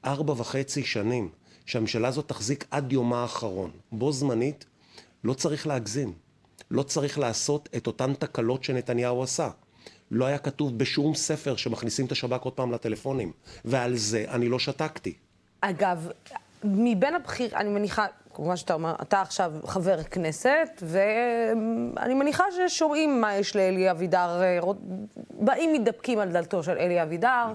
[0.05, 1.29] ארבע וחצי שנים.
[1.65, 3.71] שהממשלה הזאת תחזיק עד יומה האחרון.
[3.91, 4.65] בו זמנית,
[5.23, 6.13] לא צריך להגזים.
[6.71, 9.49] לא צריך לעשות את אותן תקלות שנתניהו עשה.
[10.11, 13.31] לא היה כתוב בשום ספר שמכניסים את השב"כ עוד פעם לטלפונים.
[13.65, 15.13] ועל זה אני לא שתקתי.
[15.61, 16.09] אגב,
[16.63, 23.35] מבין הבחיר, אני מניחה, כמובן שאתה אומר, אתה עכשיו חבר כנסת, ואני מניחה ששומעים מה
[23.35, 24.41] יש לאלי אבידר,
[25.29, 27.53] באים מתדפקים על דלתו של אלי אבידר.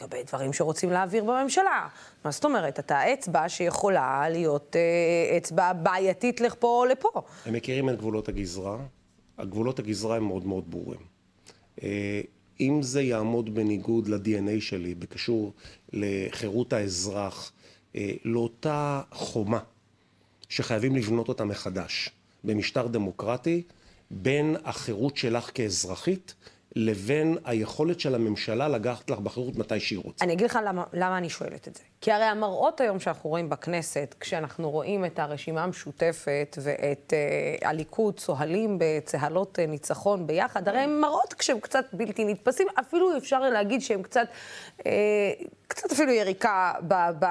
[0.00, 1.88] לגבי דברים שרוצים להעביר בממשלה.
[2.24, 2.78] מה זאת אומרת?
[2.78, 7.22] אתה אצבע שיכולה להיות אה, אצבע בעייתית לפה או לפה.
[7.46, 8.78] הם מכירים את גבולות הגזרה.
[9.38, 11.00] הגבולות הגזרה הם מאוד מאוד ברורים.
[11.82, 12.20] אה,
[12.60, 15.52] אם זה יעמוד בניגוד ל-DNA שלי, בקשור
[15.92, 17.52] לחירות האזרח,
[17.96, 19.60] אה, לאותה חומה
[20.48, 22.10] שחייבים לבנות אותה מחדש
[22.44, 23.62] במשטר דמוקרטי,
[24.10, 26.34] בין החירות שלך כאזרחית
[26.78, 30.24] לבין היכולת של הממשלה לקחת לך באחריות מתי שהיא רוצה.
[30.24, 31.82] אני אגיד לך למה, למה אני שואלת את זה.
[32.00, 38.18] כי הרי המראות היום שאנחנו רואים בכנסת, כשאנחנו רואים את הרשימה המשותפת ואת אה, הליכוד
[38.18, 43.80] צוהלים בצהלות אה, ניצחון ביחד, הרי הם מראות כשהם קצת בלתי נתפסים, אפילו אפשר להגיד
[43.80, 44.28] שהם קצת,
[44.86, 44.92] אה,
[45.68, 47.26] קצת אפילו יריקה ב, ב,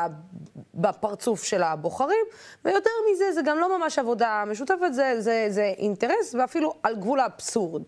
[0.73, 2.25] בפרצוף של הבוחרים,
[2.65, 7.19] ויותר מזה, זה גם לא ממש עבודה משותפת, זה, זה, זה אינטרס ואפילו על גבול
[7.19, 7.83] האבסורד.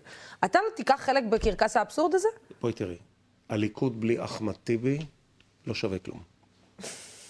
[0.46, 2.28] אתה לא תיקח חלק בקרקס האבסורד הזה?
[2.62, 2.98] בואי תראי,
[3.50, 5.00] הליכוד בלי אחמד טיבי
[5.68, 6.29] לא שווה כלום.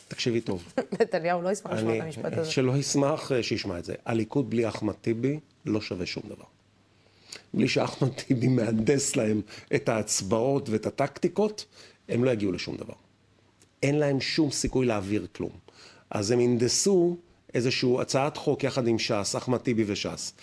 [0.07, 0.73] תקשיבי טוב.
[1.01, 2.51] נתניהו לא ישמח לשמוע את המשפט הזה.
[2.51, 3.93] שלא ישמח, שישמע את זה.
[4.05, 6.45] הליכוד בלי אחמד טיבי לא שווה שום דבר.
[7.53, 9.41] בלי שאחמד טיבי מהנדס להם
[9.75, 11.65] את ההצבעות ואת הטקטיקות,
[12.09, 12.93] הם לא יגיעו לשום דבר.
[13.83, 15.51] אין להם שום סיכוי להעביר כלום.
[16.09, 17.17] אז הם הנדסו
[17.53, 20.33] איזושהי הצעת חוק יחד עם ש"ס, אחמד טיבי וש"ס,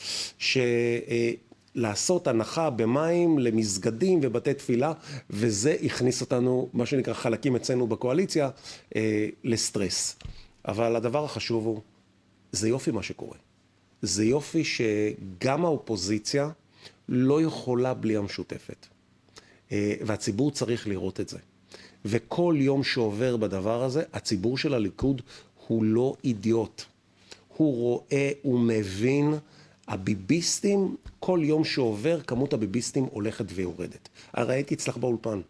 [1.77, 4.93] שלעשות הנחה במים למסגדים ובתי תפילה,
[5.31, 8.51] וזה הכניס אותנו, מה שנקרא חלקים אצלנו בקואליציה,
[9.45, 10.17] לסטרס.
[10.69, 11.81] אבל הדבר החשוב הוא,
[12.53, 13.37] זה יופי מה שקורה.
[14.03, 16.51] זה יופי שגם האופוזיציה
[17.09, 18.87] לא יכולה בלי המשותפת.
[20.07, 21.39] והציבור צריך לראות את זה.
[22.05, 25.23] וכל יום שעובר בדבר הזה, הציבור של הליכוד
[25.67, 26.83] הוא לא אידיוט.
[27.57, 29.35] הוא רואה, הוא מבין.
[29.89, 34.09] הביביסטים, כל יום שעובר, כמות הביביסטים הולכת ויורדת.
[34.33, 35.41] הרי הייתי אצלך באולפן,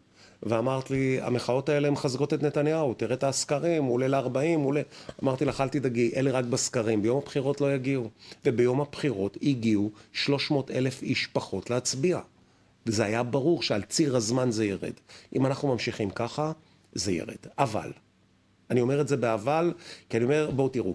[0.43, 4.83] ואמרת לי, המחאות האלה מחזקות את נתניהו, תראה את הסקרים, הוא עולה ל-40, הוא עולה...
[5.23, 8.11] אמרתי לך, אל תדאגי, אלה רק בסקרים, ביום הבחירות לא יגיעו.
[8.45, 12.21] וביום הבחירות הגיעו 300 אלף איש פחות להצביע.
[12.87, 14.93] וזה היה ברור שעל ציר הזמן זה ירד.
[15.37, 16.53] אם אנחנו ממשיכים ככה,
[16.93, 17.47] זה ירד.
[17.59, 17.93] אבל,
[18.71, 19.73] אני אומר את זה באבל,
[20.09, 20.95] כי אני אומר, בואו תראו.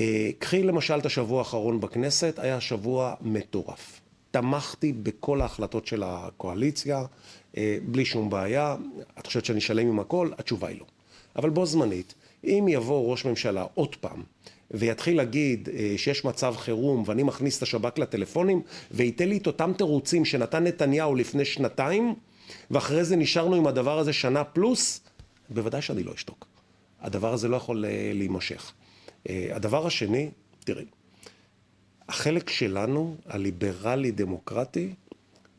[0.00, 4.00] אה, קחי למשל את השבוע האחרון בכנסת, היה שבוע מטורף.
[4.30, 7.04] תמכתי בכל ההחלטות של הקואליציה,
[7.56, 8.76] אה, בלי שום בעיה.
[9.18, 10.30] את חושבת שאני שלם עם הכל?
[10.38, 10.84] התשובה היא לא.
[11.36, 14.22] אבל בו זמנית, אם יבוא ראש ממשלה עוד פעם,
[14.70, 19.72] ויתחיל להגיד אה, שיש מצב חירום ואני מכניס את השב"כ לטלפונים, וייתן לי את אותם
[19.78, 22.14] תירוצים שנתן נתניהו לפני שנתיים,
[22.70, 25.00] ואחרי זה נשארנו עם הדבר הזה שנה פלוס,
[25.50, 26.46] בוודאי שאני לא אשתוק.
[27.00, 27.84] הדבר הזה לא יכול
[28.14, 28.72] להימשך.
[29.28, 30.30] אה, הדבר השני,
[30.64, 30.84] תראי,
[32.08, 34.94] החלק שלנו, הליברלי-דמוקרטי,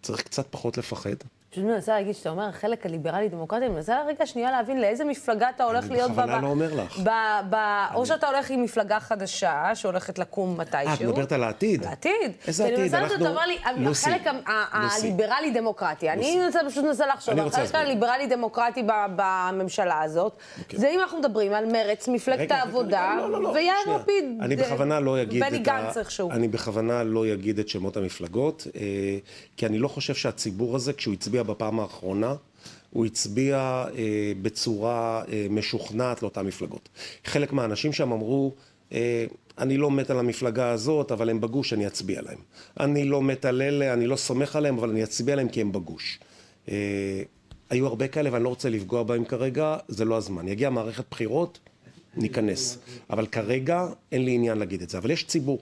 [0.01, 1.15] צריך קצת פחות לפחד.
[1.51, 5.63] פשוט מנסה להגיד שאתה אומר, החלק הליברלי-דמוקרטי, אני מנסה רגע שנייה להבין לאיזה מפלגה אתה
[5.63, 6.23] הולך להיות בה.
[6.23, 6.99] אני בכוונה לא אומר לך.
[6.99, 7.09] ב,
[7.49, 7.95] ב, אני...
[7.95, 10.87] או שאתה הולך עם מפלגה חדשה, שהולכת לקום מתישהו.
[10.87, 11.85] אה, את מדברת על העתיד.
[11.85, 12.31] לעתיד.
[12.47, 12.95] איזה עתיד?
[12.95, 13.25] אנחנו...
[13.65, 16.09] אני מנסה לי, החלק הליברלי-דמוקרטי.
[16.09, 18.83] אני פשוט מנסה לחשוב, החלק הליברלי-דמוקרטי
[19.15, 20.79] בממשלה הזאת, אוקיי.
[20.79, 24.25] זה אם אנחנו מדברים על מרץ, מפלגת העבודה, לא, לא, לא, ויאיר לפיד.
[24.99, 25.17] לא
[25.49, 26.31] בני גנץ איכשהו.
[26.31, 28.81] אני בכוונה לא אגיד את שמות המפלגות, אה,
[29.57, 32.35] כי אני לא חושב שהציבור הזה, כשהוא הצביע בפעם האחרונה,
[32.89, 36.89] הוא הצביע אה, בצורה אה, משוכנעת לאותן מפלגות.
[37.25, 38.53] חלק מהאנשים שם אמרו,
[38.93, 39.25] אה,
[39.57, 42.37] אני לא מת על המפלגה הזאת, אבל הם בגוש, אני אצביע להם.
[42.79, 45.71] אני לא מת על אלה, אני לא סומך עליהם, אבל אני אצביע להם כי הם
[45.71, 46.19] בגוש.
[46.69, 47.21] אה,
[47.69, 50.47] היו הרבה כאלה ואני לא רוצה לפגוע בהם כרגע, זה לא הזמן.
[50.47, 51.59] יגיע מערכת בחירות,
[52.15, 52.77] ניכנס.
[53.09, 54.97] אבל כרגע אין לי עניין להגיד את זה.
[54.97, 55.59] אבל יש ציבור.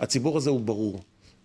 [0.00, 1.00] הציבור הזה הוא ברור.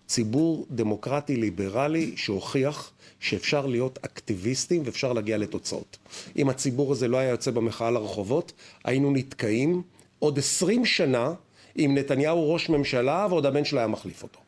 [0.07, 5.97] ציבור דמוקרטי ליברלי שהוכיח שאפשר להיות אקטיביסטים ואפשר להגיע לתוצאות.
[6.37, 8.51] אם הציבור הזה לא היה יוצא במחאה לרחובות,
[8.83, 9.81] היינו נתקעים
[10.19, 11.33] עוד עשרים שנה
[11.75, 14.39] עם נתניהו ראש ממשלה ועוד הבן שלו היה מחליף אותו.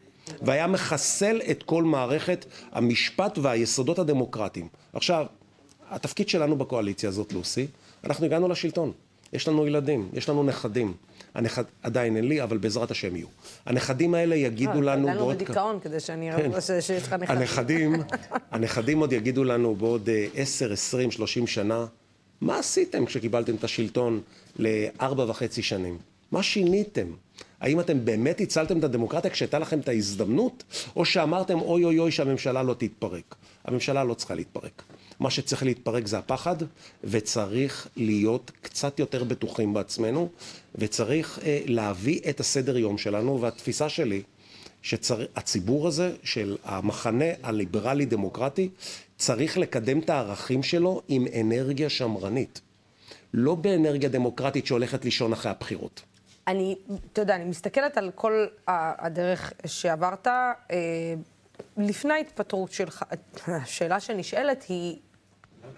[0.41, 4.67] והיה מחסל את כל מערכת המשפט והיסודות הדמוקרטיים.
[4.93, 5.25] עכשיו,
[5.89, 7.67] התפקיד שלנו בקואליציה הזאת, לוסי,
[8.03, 8.91] אנחנו הגענו לשלטון.
[9.33, 10.93] יש לנו ילדים, יש לנו נכדים.
[11.37, 13.27] הנכד, עדיין אין לי, אבל בעזרת השם יהיו.
[13.65, 15.35] הנכדים האלה יגידו לא, לנו בעוד...
[15.35, 16.61] אתה בדיכאון כדי שאני אראה כן.
[16.81, 17.37] שיש לך נכדים.
[17.37, 17.93] הנכדים,
[18.51, 21.85] הנכדים עוד יגידו לנו בעוד 10, 20, 30 שנה,
[22.41, 24.21] מה עשיתם כשקיבלתם את השלטון
[24.59, 25.97] לארבע וחצי שנים?
[26.31, 27.07] מה שיניתם?
[27.61, 30.63] האם אתם באמת הצלתם את הדמוקרטיה כשהייתה לכם את ההזדמנות,
[30.95, 33.35] או שאמרתם אוי אוי אוי שהממשלה לא תתפרק?
[33.65, 34.83] הממשלה לא צריכה להתפרק.
[35.19, 36.55] מה שצריך להתפרק זה הפחד,
[37.03, 40.29] וצריך להיות קצת יותר בטוחים בעצמנו,
[40.75, 44.23] וצריך אה, להביא את הסדר יום שלנו, והתפיסה שלי,
[44.81, 48.69] שהציבור הזה של המחנה הליברלי-דמוקרטי,
[49.17, 52.61] צריך לקדם את הערכים שלו עם אנרגיה שמרנית.
[53.33, 56.01] לא באנרגיה דמוקרטית שהולכת לישון אחרי הבחירות.
[56.47, 56.75] אני,
[57.13, 60.27] אתה יודע, אני מסתכלת על כל הדרך שעברת.
[60.27, 61.13] אה,
[61.77, 63.03] לפני ההתפטרות שלך,
[63.47, 64.97] השאלה שנשאלת היא,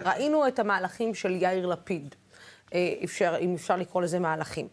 [0.05, 2.15] ראינו את המהלכים של יאיר לפיד,
[2.73, 4.67] אה, אפשר, אם אפשר לקרוא לזה מהלכים.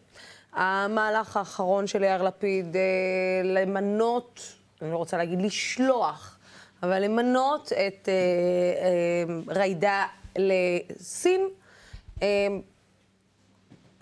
[0.53, 2.81] המהלך האחרון של יאיר לפיד, אה,
[3.43, 4.41] למנות,
[4.81, 6.37] אני לא רוצה להגיד לשלוח,
[6.83, 8.09] אבל למנות את
[9.47, 10.05] ריידה
[10.37, 11.49] לסין.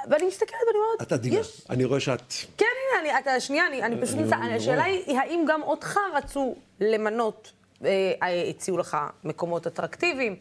[0.10, 2.34] ואני מסתכלת ואני אומרת, את עדינה, אני רואה שאת...
[2.58, 6.56] כן, הנה, אני, אתה, שנייה, אני, אני פשוט נמצא, השאלה היא, האם גם אותך רצו
[6.80, 7.52] למנות,
[7.86, 8.14] אה,
[8.50, 10.36] הציעו לך מקומות אטרקטיביים,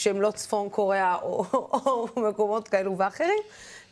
[0.00, 3.38] שהם לא צפון קוריאה או, או, או מקומות כאלו ואחרים,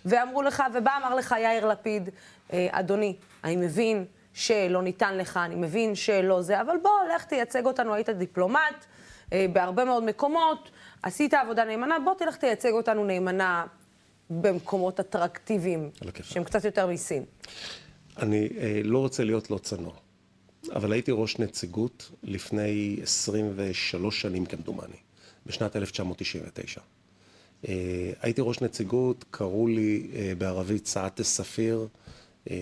[0.05, 2.09] ואמרו לך, ובא אמר לך יאיר לפיד,
[2.53, 7.66] אה, אדוני, אני מבין שלא ניתן לך, אני מבין שלא זה, אבל בוא, לך תייצג
[7.66, 8.87] אותנו, היית דיפלומט
[9.33, 10.71] אה, בהרבה מאוד מקומות,
[11.03, 13.66] עשית עבודה נאמנה, בוא תלך תייצג אותנו נאמנה
[14.31, 15.90] במקומות אטרקטיביים,
[16.23, 17.25] שהם קצת יותר מסין.
[18.18, 19.92] אני אה, לא רוצה להיות לא צנוע,
[20.73, 25.08] אבל הייתי ראש נציגות לפני 23 שנים כמדומני,
[25.48, 26.80] בשנת 1999.
[27.68, 31.87] אה, הייתי ראש נציגות, קראו לי אה, בערבית סעתה ספיר.
[32.50, 32.56] אה,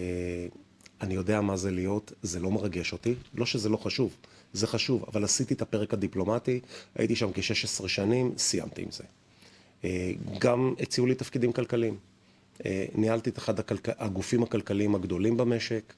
[1.01, 3.15] אני יודע מה זה להיות, זה לא מרגש אותי.
[3.35, 4.17] לא שזה לא חשוב,
[4.53, 6.61] זה חשוב, אבל עשיתי את הפרק הדיפלומטי,
[6.95, 9.05] הייתי שם כ-16 שנים, סיימתי עם זה.
[10.39, 11.97] גם הציעו לי תפקידים כלכליים.
[12.95, 13.55] ניהלתי את אחד
[13.87, 15.93] הגופים הכלכליים הגדולים במשק,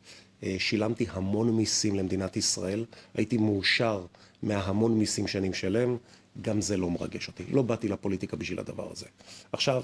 [0.58, 4.06] שילמתי המון מיסים למדינת ישראל, הייתי מאושר
[4.42, 5.96] מההמון מיסים שאני משלם,
[6.42, 7.44] גם זה לא מרגש אותי.
[7.50, 9.06] לא באתי לפוליטיקה בשביל הדבר הזה.
[9.52, 9.82] עכשיו,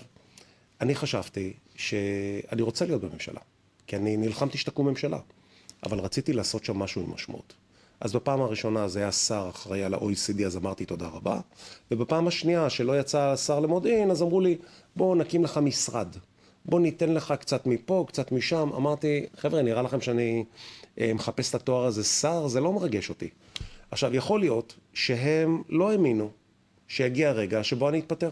[0.80, 3.40] אני חשבתי שאני רוצה להיות בממשלה,
[3.86, 5.18] כי אני נלחמתי שתקום ממשלה,
[5.82, 7.54] אבל רציתי לעשות שם משהו עם משמעות.
[8.00, 11.40] אז בפעם הראשונה זה היה שר אחראי על ה-OECD, אז אמרתי תודה רבה,
[11.90, 14.56] ובפעם השנייה, שלא יצא שר למודיעין, אז אמרו לי,
[14.96, 16.08] בוא נקים לך משרד.
[16.64, 18.70] בוא ניתן לך קצת מפה, קצת משם.
[18.76, 20.44] אמרתי, חבר'ה, נראה לכם שאני
[21.00, 22.48] אה, מחפש את התואר הזה שר?
[22.48, 23.28] זה לא מרגש אותי.
[23.90, 26.30] עכשיו, יכול להיות שהם לא האמינו
[26.88, 28.31] שיגיע הרגע שבו אני אתפטר.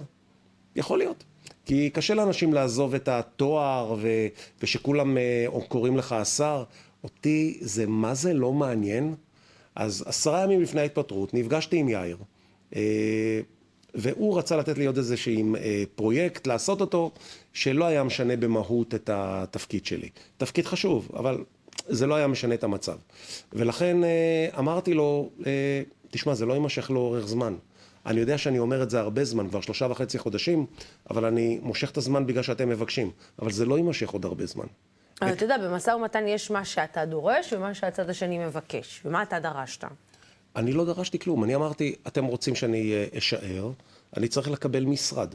[0.76, 1.24] יכול להיות.
[1.64, 4.08] כי קשה לאנשים לעזוב את התואר ו...
[4.62, 6.64] ושכולם אה, קוראים לך השר.
[7.04, 9.14] אותי זה מה זה לא מעניין.
[9.74, 12.16] אז עשרה ימים לפני ההתפטרות נפגשתי עם יאיר.
[12.76, 13.40] אה,
[13.94, 17.10] והוא רצה לתת לי עוד איזשהו אה, פרויקט, לעשות אותו,
[17.52, 20.08] שלא היה משנה במהות את התפקיד שלי.
[20.36, 21.44] תפקיד חשוב, אבל
[21.88, 22.96] זה לא היה משנה את המצב.
[23.52, 27.54] ולכן אה, אמרתי לו, אה, תשמע, זה לא יימשך לאורך זמן.
[28.06, 30.66] אני יודע שאני אומר את זה הרבה זמן, כבר שלושה וחצי חודשים,
[31.10, 33.10] אבל אני מושך את הזמן בגלל שאתם מבקשים.
[33.42, 34.66] אבל זה לא יימשך עוד הרבה זמן.
[35.22, 39.02] אבל אתה יודע, במשא ומתן יש מה שאתה דורש ומה שהצד השני מבקש.
[39.04, 39.84] ומה אתה דרשת?
[40.56, 41.44] אני לא דרשתי כלום.
[41.44, 43.70] אני אמרתי, אתם רוצים שאני אשאר,
[44.16, 45.34] אני צריך לקבל משרד.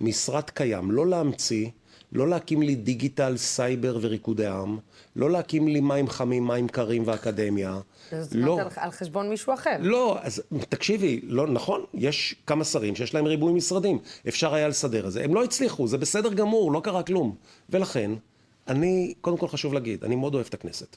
[0.00, 1.68] משרד קיים, לא להמציא,
[2.12, 4.78] לא להקים לי דיגיטל, סייבר וריקודי עם,
[5.16, 7.80] לא להקים לי מים חמים, מים קרים ואקדמיה.
[8.10, 8.60] זאת אומרת, לא.
[8.60, 9.76] על, על חשבון מישהו אחר.
[9.80, 13.98] לא, אז תקשיבי, לא, נכון, יש כמה שרים שיש להם ריבוי משרדים.
[14.28, 15.24] אפשר היה לסדר את זה.
[15.24, 17.34] הם לא הצליחו, זה בסדר גמור, לא קרה כלום.
[17.70, 18.10] ולכן,
[18.68, 20.96] אני, קודם כל חשוב להגיד, אני מאוד אוהב את הכנסת.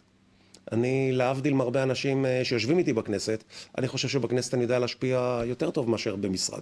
[0.71, 3.43] אני, להבדיל מהרבה אנשים אה, שיושבים איתי בכנסת,
[3.77, 6.61] אני חושב שבכנסת אני יודע להשפיע יותר טוב מאשר במשרד,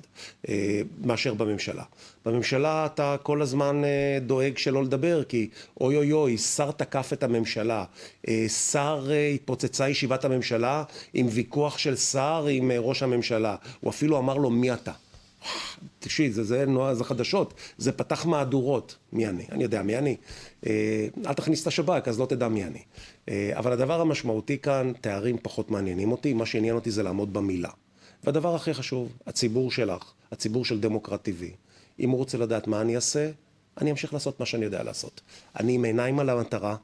[0.50, 1.84] אה, מאשר בממשלה.
[2.26, 5.50] בממשלה אתה כל הזמן אה, דואג שלא לדבר, כי
[5.82, 7.86] אוי אוי אוי, שר תקף את הממשלה,
[8.48, 14.50] שר התפוצצה ישיבת הממשלה עם ויכוח של שר עם ראש הממשלה, הוא אפילו אמר לו
[14.50, 14.92] מי אתה.
[16.00, 18.96] תקשיב, זה, זה, זה, זה חדשות, זה פתח מהדורות.
[19.14, 19.46] מי אני?
[19.52, 20.16] אני יודע מי אני.
[20.68, 22.82] אה, אל תכניס את השב"כ, אז לא תדע מי אני.
[23.30, 27.70] אה, אבל הדבר המשמעותי כאן, תארים פחות מעניינים אותי, מה שעניין אותי זה לעמוד במילה.
[28.24, 31.44] והדבר הכי חשוב, הציבור שלך, הציבור של דמוקרט TV,
[32.00, 33.32] אם הוא רוצה לדעת מה אני אעשה,
[33.82, 35.22] אני אמשיך לעשות מה שאני יודע לעשות.
[35.60, 36.76] אני עם עיניים על המטרה,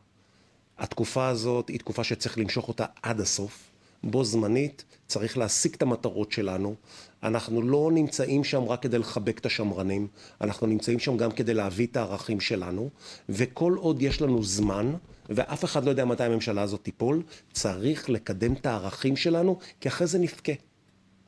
[0.78, 3.75] התקופה הזאת היא תקופה שצריך למשוך אותה עד הסוף.
[4.06, 6.76] בו זמנית צריך להשיג את המטרות שלנו.
[7.24, 10.08] אנחנו לא נמצאים שם רק כדי לחבק את השמרנים,
[10.42, 12.90] אנחנו נמצאים שם גם כדי להביא את הערכים שלנו,
[13.30, 14.94] וכל עוד יש לנו זמן,
[15.30, 20.08] ואף אחד לא יודע מתי הממשלה הזאת תיפול, צריך לקדם את הערכים שלנו, כי אחרי
[20.08, 20.52] זה נבכה.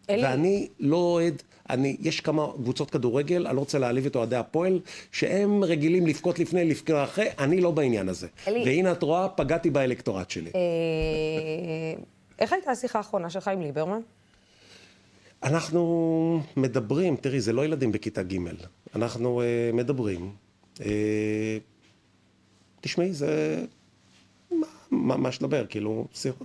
[0.09, 0.23] אלי.
[0.23, 4.79] ואני לא אוהד, אני, יש כמה קבוצות כדורגל, אני לא רוצה להעליב את אוהדי הפועל,
[5.11, 8.27] שהם רגילים לבכות לפני, לבכות אחרי, אני לא בעניין הזה.
[8.47, 8.63] אלי.
[8.65, 10.51] והנה את רואה, פגעתי באלקטורט שלי.
[10.55, 12.01] אה,
[12.39, 14.02] איך הייתה השיחה האחרונה שלך עם ליברמן?
[15.43, 18.38] אנחנו מדברים, תראי, זה לא ילדים בכיתה ג',
[18.95, 20.36] אנחנו uh, מדברים.
[20.78, 20.82] Uh,
[22.82, 23.65] תשמעי, זה...
[24.91, 26.36] מה, מה שדבר, כאילו, שיח...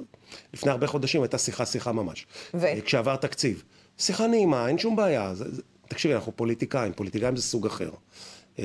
[0.55, 2.27] לפני הרבה חודשים הייתה שיחה, שיחה ממש.
[2.55, 2.73] ו?
[2.73, 3.63] Uh, כשעבר תקציב.
[3.99, 5.35] שיחה נעימה, אין שום בעיה.
[5.35, 5.63] זה, זה...
[5.89, 7.91] תקשיבי, אנחנו פוליטיקאים, פוליטיקאים זה סוג אחר.
[8.59, 8.65] אה,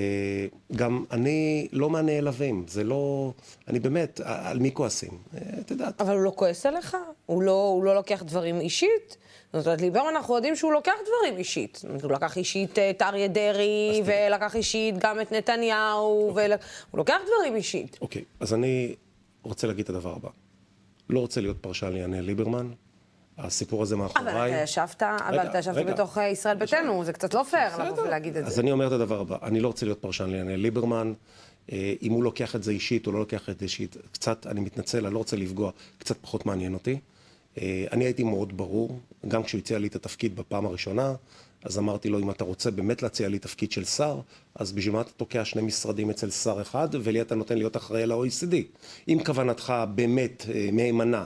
[0.76, 3.32] גם אני לא מהנעלבים, זה לא...
[3.68, 5.18] אני באמת, על מי כועסים?
[5.34, 6.02] אה, את יודעת.
[6.02, 6.98] אבל הוא לא כועס עליך?
[7.26, 9.18] הוא לא, הוא לא לוקח דברים אישית?
[9.54, 11.82] זאת אומרת, ליברמן, אנחנו יודעים שהוא לוקח דברים אישית.
[12.04, 16.46] הוא לקח אישית את אריה דרעי, ולקח אישית גם את נתניהו, אוקיי.
[16.46, 16.54] ול...
[16.92, 17.98] הוא לוקח דברים אישית.
[18.02, 18.96] אוקיי, אז אני
[19.44, 20.30] רוצה להגיד את הדבר הבא.
[21.10, 22.72] לא רוצה להיות פרשן לענייני ליברמן,
[23.38, 24.34] הסיפור הזה מאחוריי.
[24.34, 28.04] אבל אתה ישבת, אבל אתה ישבת בתוך אה, ישראל ביתנו, זה קצת לא פייר לבוא
[28.04, 28.52] ולהגיד את זה.
[28.52, 31.14] אז אני אומר את הדבר הבא, אני לא רוצה להיות פרשן לענייני ליברמן.
[31.72, 34.60] אה, אם הוא לוקח את זה אישית או לא לוקח את זה אישית, קצת, אני
[34.60, 37.00] מתנצל, אני לא רוצה לפגוע, קצת פחות מעניין אותי.
[37.58, 41.14] אה, אני הייתי מאוד ברור, גם כשהוא הציע לי את התפקיד בפעם הראשונה,
[41.64, 44.20] אז אמרתי לו, אם אתה רוצה באמת להציע לי תפקיד של שר,
[44.56, 48.04] אז בשביל מה אתה תוקע שני משרדים אצל שר אחד, ולי אתה נותן להיות אחראי
[48.04, 48.56] על ה-OECD?
[49.08, 51.24] אם כוונתך באמת מהימנה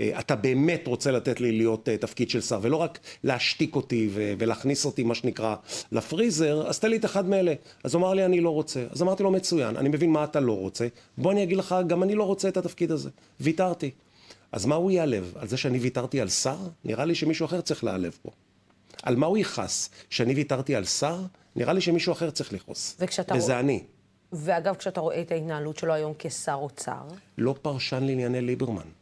[0.00, 4.84] אתה באמת רוצה לתת לי להיות אה, תפקיד של שר, ולא רק להשתיק אותי ולהכניס
[4.84, 5.56] אותי, מה שנקרא,
[5.92, 7.54] לפריזר, אז תן לי את אחד מאלה.
[7.84, 8.86] אז הוא אמר לי, אני לא רוצה.
[8.90, 10.86] אז אמרתי לו, מצוין, אני מבין מה אתה לא רוצה,
[11.18, 13.10] בוא אני אגיד לך, גם אני לא רוצה את התפקיד הזה.
[13.40, 13.90] ויתרתי.
[14.52, 15.32] אז מה הוא ייעלב?
[15.36, 16.56] על זה שאני ויתרתי על שר?
[16.84, 18.30] נראה לי שמישהו אחר צריך להיעלב פה.
[19.02, 19.90] על מה הוא יכעס?
[20.10, 21.20] שאני ויתרתי על שר?
[21.56, 22.96] נראה לי שמישהו אחר צריך לכעוס.
[23.00, 23.60] וכשאתה וזה רוא...
[23.60, 23.82] אני.
[24.32, 27.02] ואגב, כשאתה רואה את ההתנהלות שלו היום כשר אוצר?
[27.38, 29.01] לא פרשן לענייני ליברמן.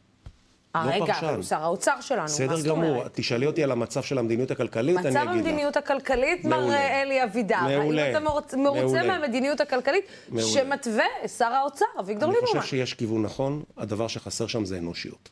[0.76, 2.24] אה, לא רגע, אבל הוא שר האוצר שלנו?
[2.24, 5.22] בסדר גמור, תשאלי אותי על המצב של המדיניות הכלכלית, אני אגיד לך.
[5.22, 7.78] מצב המדיניות הכלכלית, מר אלי אבידר.
[7.78, 8.04] מעולה.
[8.04, 10.04] האם אתה מרוצה מהמדיניות הכלכלית
[10.40, 11.04] שמתווה
[11.38, 12.48] שר האוצר, אביגדור ליברמן?
[12.52, 15.28] אני חושב שיש כיוון נכון, הדבר שחסר שם זה אנושיות.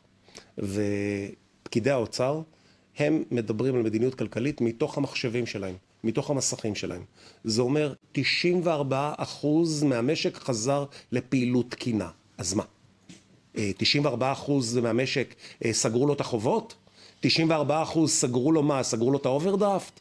[0.58, 2.40] ופקידי האוצר,
[2.98, 5.74] הם מדברים על מדיניות כלכלית מתוך המחשבים שלהם.
[6.04, 7.02] מתוך המסכים שלהם.
[7.44, 12.08] זה אומר 94 אחוז מהמשק חזר לפעילות תקינה.
[12.38, 12.62] אז מה?
[13.76, 15.34] 94 אה, אחוז מהמשק
[15.64, 16.74] אה, סגרו לו את החובות?
[17.20, 18.82] 94 אחוז סגרו לו מה?
[18.82, 20.00] סגרו לו את האוברדרפט?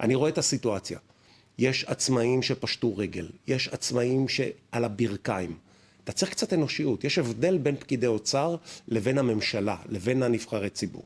[0.00, 0.98] אני רואה את הסיטואציה.
[1.58, 5.56] יש עצמאים שפשטו רגל, יש עצמאים שעל הברכיים.
[6.04, 7.04] אתה צריך קצת אנושיות.
[7.04, 8.56] יש הבדל בין פקידי אוצר
[8.88, 11.02] לבין הממשלה, לבין הנבחרי ציבור.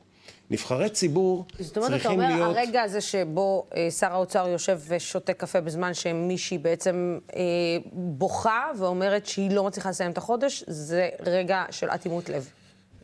[0.53, 1.67] נבחרי ציבור צריכים להיות...
[1.67, 2.57] זאת אומרת, אתה אומר, להיות...
[2.57, 7.41] הרגע הזה שבו אה, שר האוצר יושב ושותה קפה בזמן שמישהי בעצם אה,
[7.93, 12.49] בוכה ואומרת שהיא לא מצליחה לסיים את החודש, זה רגע של אטימות לב.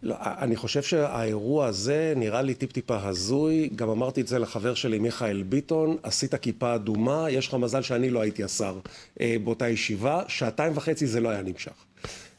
[0.03, 3.71] לא, אני חושב שהאירוע הזה נראה לי טיפ-טיפה הזוי.
[3.77, 8.11] גם אמרתי את זה לחבר שלי, מיכאל ביטון, עשית כיפה אדומה, יש לך מזל שאני
[8.11, 8.79] לא הייתי השר
[9.21, 10.23] אה, באותה ישיבה.
[10.29, 11.73] שעתיים וחצי זה לא היה נמשך.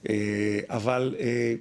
[0.09, 1.53] אה, אבל אה,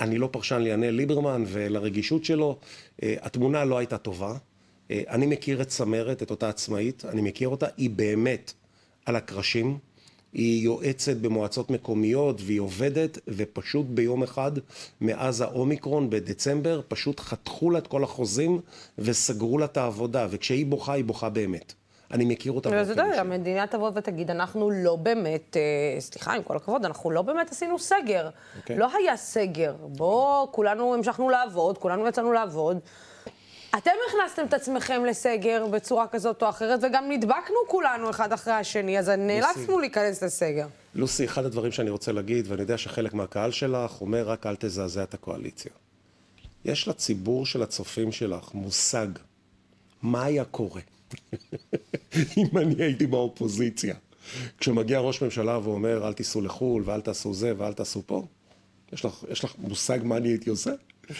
[0.00, 2.58] אני לא פרשן לענייני ליברמן ולרגישות שלו.
[3.02, 4.36] אה, התמונה לא הייתה טובה.
[4.90, 8.52] אני מכיר את צמרת, את אותה עצמאית, אני מכיר אותה, היא באמת
[9.06, 9.78] על הקרשים.
[10.32, 14.52] היא יועצת במועצות מקומיות והיא עובדת, ופשוט ביום אחד,
[15.00, 18.60] מאז האומיקרון בדצמבר, פשוט חתכו לה את כל החוזים
[18.98, 21.74] וסגרו לה את העבודה, וכשהיא בוכה, היא בוכה באמת.
[22.12, 22.92] אני מכיר באופן אישי.
[22.92, 27.22] אתה יודע, המדינה תבוא ותגיד, אנחנו לא באמת, אה, סליחה, עם כל הכבוד, אנחנו לא
[27.22, 28.28] באמת עשינו סגר.
[28.28, 28.58] Okay.
[28.60, 28.76] אוקיי.
[28.76, 29.74] לא היה סגר.
[29.80, 32.78] בוא, כולנו המשכנו לעבוד, כולנו יצאנו לעבוד.
[33.78, 38.98] אתם הכנסתם את עצמכם לסגר בצורה כזאת או אחרת, וגם נדבקנו כולנו אחד אחרי השני,
[38.98, 40.66] אז נאלצנו להיכנס לסגר.
[40.94, 45.02] לוסי, אחד הדברים שאני רוצה להגיד, ואני יודע שחלק מהקהל שלך אומר, רק אל תזעזע
[45.02, 45.72] את הקואליציה.
[46.64, 49.06] יש לציבור של הצופים שלך מושג
[50.02, 50.80] מה היה קורה
[52.38, 53.94] אם אני הייתי באופוזיציה.
[54.58, 58.24] כשמגיע ראש ממשלה ואומר, אל תיסעו לחו"ל, ואל תעשו זה, ואל תעשו פה,
[58.92, 60.70] יש לך, יש לך מושג מה אני הייתי עושה?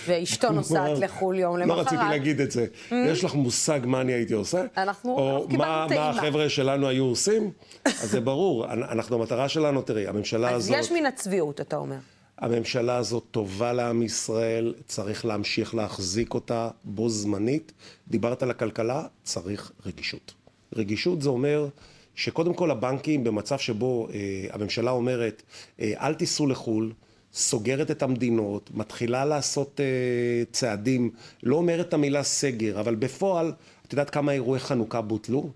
[0.07, 1.77] ואשתו נוסעת לחו"ל יום למחרת.
[1.77, 2.67] לא רציתי להגיד את זה.
[2.91, 2.95] Mm.
[2.95, 4.65] יש לך מושג מה אני הייתי עושה?
[4.77, 6.07] אנחנו קיבלנו טעימה.
[6.07, 7.51] או מה החבר'ה שלנו היו עושים?
[7.85, 8.67] אז זה ברור.
[8.73, 10.75] אנחנו, המטרה שלנו, תראי, הממשלה הזאת...
[10.75, 11.97] אז יש מן הצביעות, אתה אומר.
[12.43, 17.73] הממשלה הזאת טובה לעם ישראל, צריך להמשיך להחזיק אותה בו זמנית.
[18.09, 20.35] דיברת על הכלכלה, צריך רגישות.
[20.77, 21.69] רגישות זה אומר
[22.15, 25.43] שקודם כל הבנקים במצב שבו אה, הממשלה אומרת,
[25.81, 26.93] אה, אל תיסעו לחו"ל,
[27.35, 31.11] סוגרת את המדינות, מתחילה לעשות אה, צעדים,
[31.43, 33.53] לא אומרת את המילה סגר, אבל בפועל,
[33.87, 35.51] את יודעת כמה אירועי חנוכה בוטלו?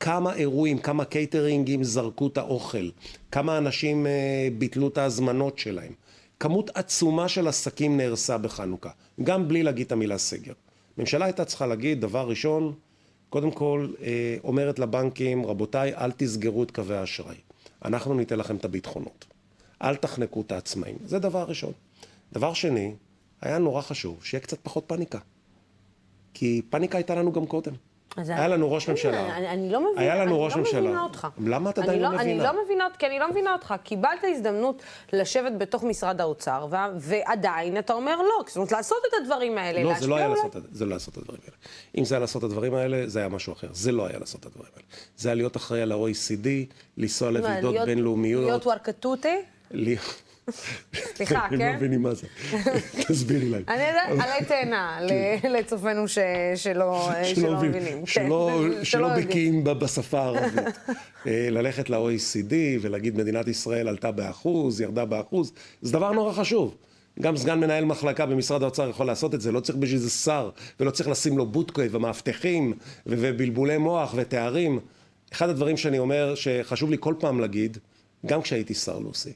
[0.00, 2.88] כמה אירועים, כמה קייטרינגים זרקו את האוכל,
[3.30, 6.01] כמה אנשים אה, ביטלו את ההזמנות שלהם.
[6.42, 8.90] כמות עצומה של עסקים נהרסה בחנוכה,
[9.22, 10.52] גם בלי להגיד את המילה סגר.
[10.96, 12.74] הממשלה הייתה צריכה להגיד, דבר ראשון,
[13.30, 17.36] קודם כל, אה, אומרת לבנקים, רבותיי, אל תסגרו את קווי האשראי.
[17.84, 19.24] אנחנו ניתן לכם את הביטחונות.
[19.82, 20.96] אל תחנקו את העצמאים.
[21.04, 21.72] זה דבר ראשון.
[22.32, 22.94] דבר שני,
[23.40, 25.18] היה נורא חשוב שיהיה קצת פחות פאניקה.
[26.34, 27.72] כי פאניקה הייתה לנו גם קודם.
[28.16, 29.36] היה לנו ראש ממשלה.
[29.36, 30.80] אני לא מבינה, היה לנו ראש לא ממשלה.
[30.80, 31.28] מבינה אותך.
[31.44, 32.22] למה את עדיין לא, לא מבינה?
[32.22, 33.74] אני לא מבינה, כי אני לא מבינה אותך.
[33.82, 34.82] קיבלת הזדמנות
[35.12, 38.44] לשבת בתוך משרד האוצר, ועדיין אתה אומר לא.
[38.46, 39.82] זאת אומרת, לעשות את הדברים האלה.
[39.82, 41.56] לא, זה לא היה לעשות, זה לא לעשות את הדברים האלה.
[41.98, 43.68] אם זה היה לעשות את הדברים האלה, זה היה משהו אחר.
[43.72, 44.86] זה לא היה לעשות את הדברים האלה.
[45.16, 46.48] זה היה להיות אחראי על ה-OECD,
[46.96, 48.44] לנסוע לוועידות בינלאומיות.
[48.44, 49.36] להיות וורקטוטי?
[50.94, 51.54] סליחה, כן?
[51.54, 52.26] הם לא מבינים מה זה.
[53.08, 53.62] תסבירי להם.
[53.68, 54.98] אני יודעת, עלי תאנה
[55.50, 56.08] לצופינו
[56.54, 57.10] שלא
[57.58, 58.06] מבינים.
[58.82, 60.58] שלא בקיאים בשפה הערבית.
[61.26, 66.76] אה, ללכת ל-OECD ולהגיד מדינת ישראל עלתה באחוז, ירדה באחוז, זה דבר נורא חשוב.
[67.20, 70.50] גם סגן מנהל מחלקה במשרד האוצר יכול לעשות את זה, לא צריך בשביל זה שר,
[70.80, 72.72] ולא צריך לשים לו בוטקוי ומאבטחים
[73.06, 74.80] ובלבולי מוח ותארים.
[75.32, 77.78] אחד הדברים שאני אומר שחשוב לי כל פעם להגיד,
[78.26, 79.32] גם כשהייתי שר לוסי,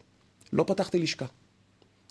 [0.52, 1.26] לא פתחתי לשכה.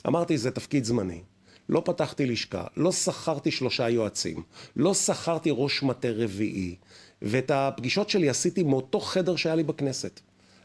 [0.08, 1.22] אמרתי, זה תפקיד זמני.
[1.70, 4.44] לא פתחתי לשכה, לא שכרתי שלושה יועצים,
[4.76, 6.76] לא שכרתי ראש מטה רביעי,
[7.22, 10.20] ואת הפגישות שלי עשיתי מאותו חדר שהיה לי בכנסת.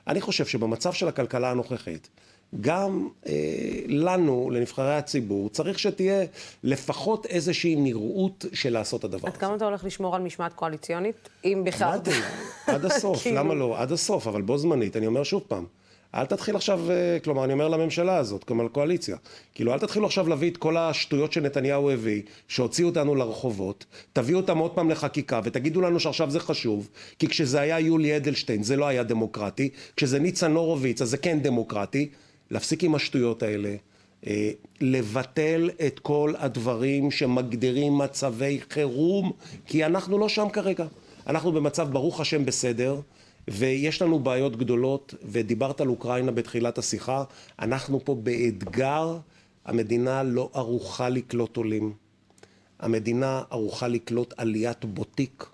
[0.07, 2.09] אני חושב שבמצב של הכלכלה הנוכחית,
[2.61, 3.33] גם אה,
[3.87, 6.25] לנו, לנבחרי הציבור, צריך שתהיה
[6.62, 9.37] לפחות איזושהי נראות של לעשות את הדבר הזה.
[9.37, 11.99] עד כמה אתה הולך לשמור על משמעת קואליציונית, אם בכלל?
[12.66, 13.37] עד הסוף, כאילו...
[13.37, 13.81] למה לא?
[13.81, 15.66] עד הסוף, אבל בו זמנית, אני אומר שוב פעם,
[16.15, 19.17] אל תתחיל עכשיו, אה, כלומר, אני אומר לממשלה הזאת, כלומר לקואליציה,
[19.55, 24.59] כאילו, אל תתחילו עכשיו להביא את כל השטויות שנתניהו הביא, שהוציאו אותנו לרחובות, תביאו אותם
[24.59, 26.89] עוד פעם לחקיקה, ותגידו לנו שעכשיו זה חשוב,
[27.19, 31.41] כי כשזה היה יולי אדלשטיין זה לא היה דמוקרטי, כשזה ניצן הורוביץ אז זה כן
[31.41, 32.09] דמוקרטי,
[32.51, 33.75] להפסיק עם השטויות האלה.
[34.27, 34.51] אה,
[34.81, 39.33] לבטל את כל הדברים שמגדירים מצבי חירום,
[39.67, 40.87] כי אנחנו לא שם כרגע.
[41.27, 43.01] אנחנו במצב ברוך השם בסדר,
[43.51, 47.24] ויש לנו בעיות גדולות, ודיברת על אוקראינה בתחילת השיחה,
[47.59, 49.18] אנחנו פה באתגר,
[49.64, 51.92] המדינה לא ערוכה לקלוט עולים.
[52.78, 55.46] המדינה ערוכה לקלוט עליית בוטיק,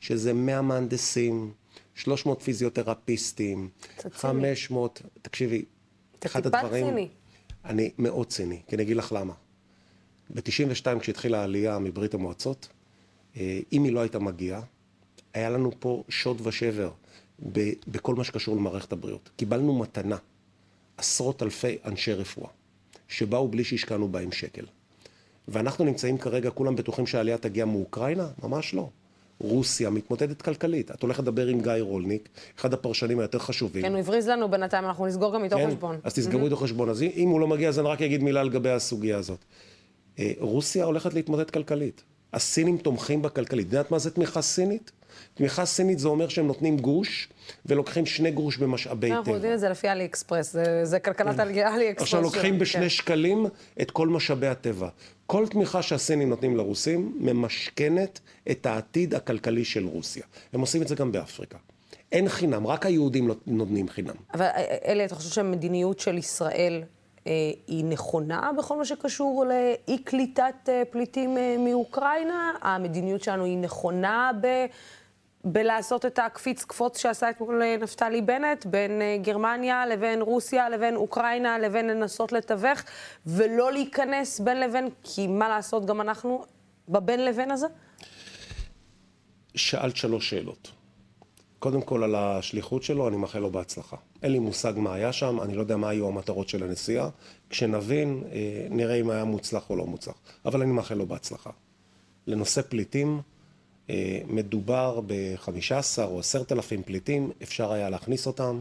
[0.00, 1.52] שזה 100 מהנדסים,
[1.94, 3.68] 300 פיזיותרפיסטים,
[4.12, 5.64] 500, תקשיבי,
[6.26, 6.66] אחד הדברים...
[6.66, 7.08] אתה טיפה ציני.
[7.64, 9.34] אני מאוד ציני, כי אני אגיד לך למה.
[10.30, 12.68] ב-92 כשהתחילה העלייה מברית המועצות,
[13.36, 14.62] אה, אם היא לא הייתה מגיעה,
[15.34, 16.90] היה לנו פה שוד ושבר
[17.86, 19.30] בכל מה שקשור למערכת הבריאות.
[19.36, 20.16] קיבלנו מתנה
[20.96, 22.48] עשרות אלפי אנשי רפואה,
[23.08, 24.64] שבאו בלי שהשקענו בהם שקל.
[25.48, 28.28] ואנחנו נמצאים כרגע, כולם בטוחים שהעלייה תגיע מאוקראינה?
[28.42, 28.88] ממש לא.
[29.40, 30.90] רוסיה מתמודדת כלכלית.
[30.90, 32.28] את הולכת לדבר עם גיא רולניק,
[32.58, 33.82] אחד הפרשנים היותר חשובים.
[33.82, 35.98] כן, הוא הבריז לנו בינתיים, אנחנו נסגור גם איתו כן, חשבון.
[36.02, 36.88] אז תסגרו איתו חשבון.
[36.88, 39.44] אז אם הוא לא מגיע, אז אני רק אגיד מילה לגבי הסוגיה הזאת.
[40.18, 42.02] אה, רוסיה הולכת להתמודד כלכלית.
[42.34, 43.66] הסינים תומכים בכלכלית.
[43.66, 44.90] את יודעת מה זה תמיכה סינית?
[45.34, 47.28] תמיכה סינית זה אומר שהם נותנים גוש
[47.66, 49.18] ולוקחים שני גרוש במשאבי טבע.
[49.18, 52.02] אנחנו יודעים את זה לפי אלי אקספרס, זה, זה כלכלת אלי אקספרס.
[52.02, 52.88] עכשיו לוקחים שלנו, בשני כן.
[52.88, 53.46] שקלים
[53.80, 54.88] את כל משאבי הטבע.
[55.26, 58.20] כל תמיכה שהסינים נותנים לרוסים ממשכנת
[58.50, 60.22] את העתיד הכלכלי של רוסיה.
[60.52, 61.58] הם עושים את זה גם באפריקה.
[62.12, 64.14] אין חינם, רק היהודים לא נותנים חינם.
[64.34, 66.86] אבל אה, אלי, אתה חושב שהמדיניות של ישראל אה,
[67.66, 72.52] היא נכונה בכל מה שקשור לאי קליטת אה, פליטים אה, מאוקראינה?
[72.62, 74.46] המדיניות שלנו היא נכונה ב...
[75.44, 80.96] בלעשות את הקפיץ קפוץ שעשה אתמול אה, נפתלי בנט, בין אה, גרמניה לבין רוסיה לבין
[80.96, 82.82] אוקראינה לבין לנסות לתווך,
[83.26, 86.44] ולא להיכנס בין לבין, כי מה לעשות גם אנחנו
[86.88, 87.66] בבין לבין הזה?
[89.54, 90.70] שאלת שלוש שאלות.
[91.64, 93.96] קודם כל על השליחות שלו, אני מאחל לו בהצלחה.
[94.22, 97.08] אין לי מושג מה היה שם, אני לא יודע מה היו המטרות של הנסיעה.
[97.50, 100.14] כשנבין, אה, נראה אם היה מוצלח או לא מוצלח.
[100.44, 101.50] אבל אני מאחל לו בהצלחה.
[102.26, 103.20] לנושא פליטים,
[103.90, 108.60] אה, מדובר ב-15 או 10,000 פליטים, אפשר היה להכניס אותם.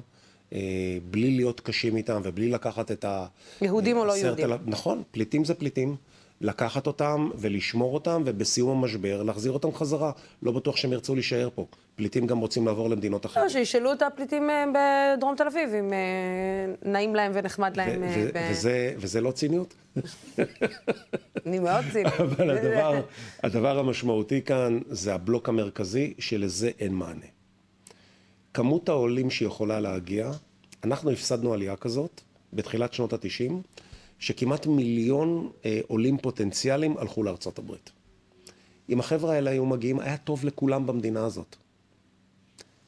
[0.53, 3.25] אה, בלי להיות קשים איתם ובלי לקחת את ה...
[3.61, 4.49] יהודים או לא יהודים.
[4.65, 5.95] נכון, פליטים זה פליטים.
[6.43, 10.11] לקחת אותם ולשמור אותם, ובסיום המשבר להחזיר אותם חזרה.
[10.41, 11.65] לא בטוח שהם ירצו להישאר פה.
[11.95, 13.43] פליטים גם רוצים לעבור למדינות אחרות.
[13.43, 14.65] לא, שישאלו את הפליטים אה,
[15.17, 18.03] בדרום תל אביב, אם אה, נעים להם ונחמד להם.
[18.03, 19.73] אה, ב- וזה, וזה לא ציניות?
[21.45, 22.13] אני מאוד צינית.
[22.19, 23.01] אבל הדבר,
[23.43, 27.25] הדבר המשמעותי כאן זה הבלוק המרכזי, שלזה אין מענה.
[28.53, 30.31] כמות העולים שיכולה להגיע,
[30.83, 32.21] אנחנו הפסדנו עלייה כזאת
[32.53, 33.53] בתחילת שנות ה-90,
[34.23, 37.91] שכמעט מיליון אה, עולים פוטנציאליים הלכו לארצות הברית.
[38.89, 41.55] אם החבר'ה האלה היו מגיעים, היה טוב לכולם במדינה הזאת.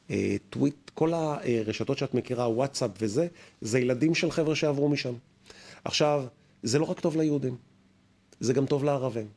[0.09, 3.27] אה, טוויט, כל הרשתות שאת מכירה, וואטסאפ וזה,
[3.61, 5.13] זה ילדים של חבר'ה שעברו משם.
[5.83, 6.25] עכשיו,
[6.63, 7.55] זה לא רק טוב ליהודים,
[8.39, 9.27] זה גם טוב לערבים.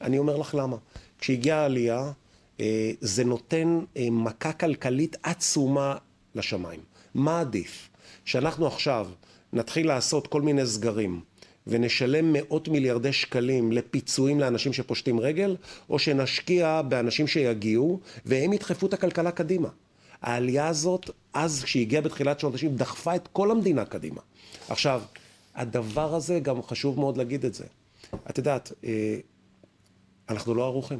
[0.00, 0.76] אני אומר לך למה.
[1.18, 2.12] כשהגיעה העלייה,
[2.60, 5.96] אה, זה נותן אה, מכה כלכלית עצומה
[6.34, 6.80] לשמיים.
[7.14, 7.88] מה עדיף?
[8.24, 9.08] שאנחנו עכשיו
[9.52, 11.20] נתחיל לעשות כל מיני סגרים
[11.66, 15.56] ונשלם מאות מיליארדי שקלים לפיצויים לאנשים שפושטים רגל,
[15.90, 19.68] או שנשקיע באנשים שיגיעו והם ידחפו את הכלכלה קדימה.
[20.22, 24.20] העלייה הזאת, אז כשהיא הגיעה בתחילת שנות ה-90, דחפה את כל המדינה קדימה.
[24.68, 25.02] עכשיו,
[25.54, 27.64] הדבר הזה, גם חשוב מאוד להגיד את זה.
[28.30, 29.16] את יודעת, אה,
[30.28, 30.98] אנחנו לא ערוכים.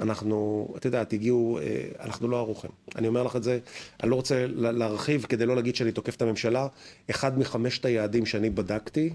[0.00, 1.64] אנחנו, את יודעת, הגיעו, אה,
[2.00, 2.70] אנחנו לא ערוכים.
[2.96, 3.58] אני אומר לך את זה,
[4.02, 6.66] אני לא רוצה לה- להרחיב כדי לא להגיד שאני תוקף את הממשלה.
[7.10, 9.10] אחד מחמשת היעדים שאני בדקתי,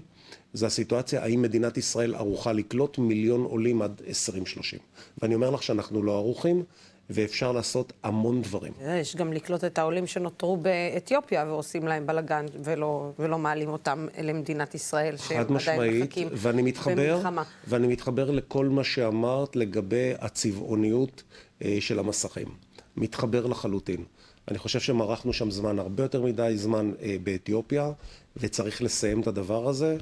[0.56, 4.78] זה הסיטואציה, האם מדינת ישראל ערוכה לקלוט מיליון עולים עד 2030.
[5.22, 6.62] ואני אומר לך שאנחנו לא ערוכים,
[7.10, 8.72] ואפשר לעשות המון דברים.
[9.00, 14.74] יש גם לקלוט את העולים שנותרו באתיופיה ועושים להם בלאגן ולא, ולא מעלים אותם למדינת
[14.74, 17.42] ישראל, שהם חד עדיין משמעית, מחכים ואני מתחבר, במלחמה.
[17.68, 21.22] ואני מתחבר לכל מה שאמרת לגבי הצבעוניות
[21.62, 22.48] אה, של המסכים.
[22.96, 24.04] מתחבר לחלוטין.
[24.48, 27.90] אני חושב שמרחנו שם זמן, הרבה יותר מדי זמן אה, באתיופיה,
[28.36, 29.96] וצריך לסיים את הדבר הזה.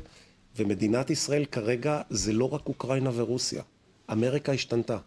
[0.57, 3.63] ומדינת ישראל כרגע זה לא רק אוקראינה ורוסיה.
[4.13, 4.99] אמריקה השתנתה.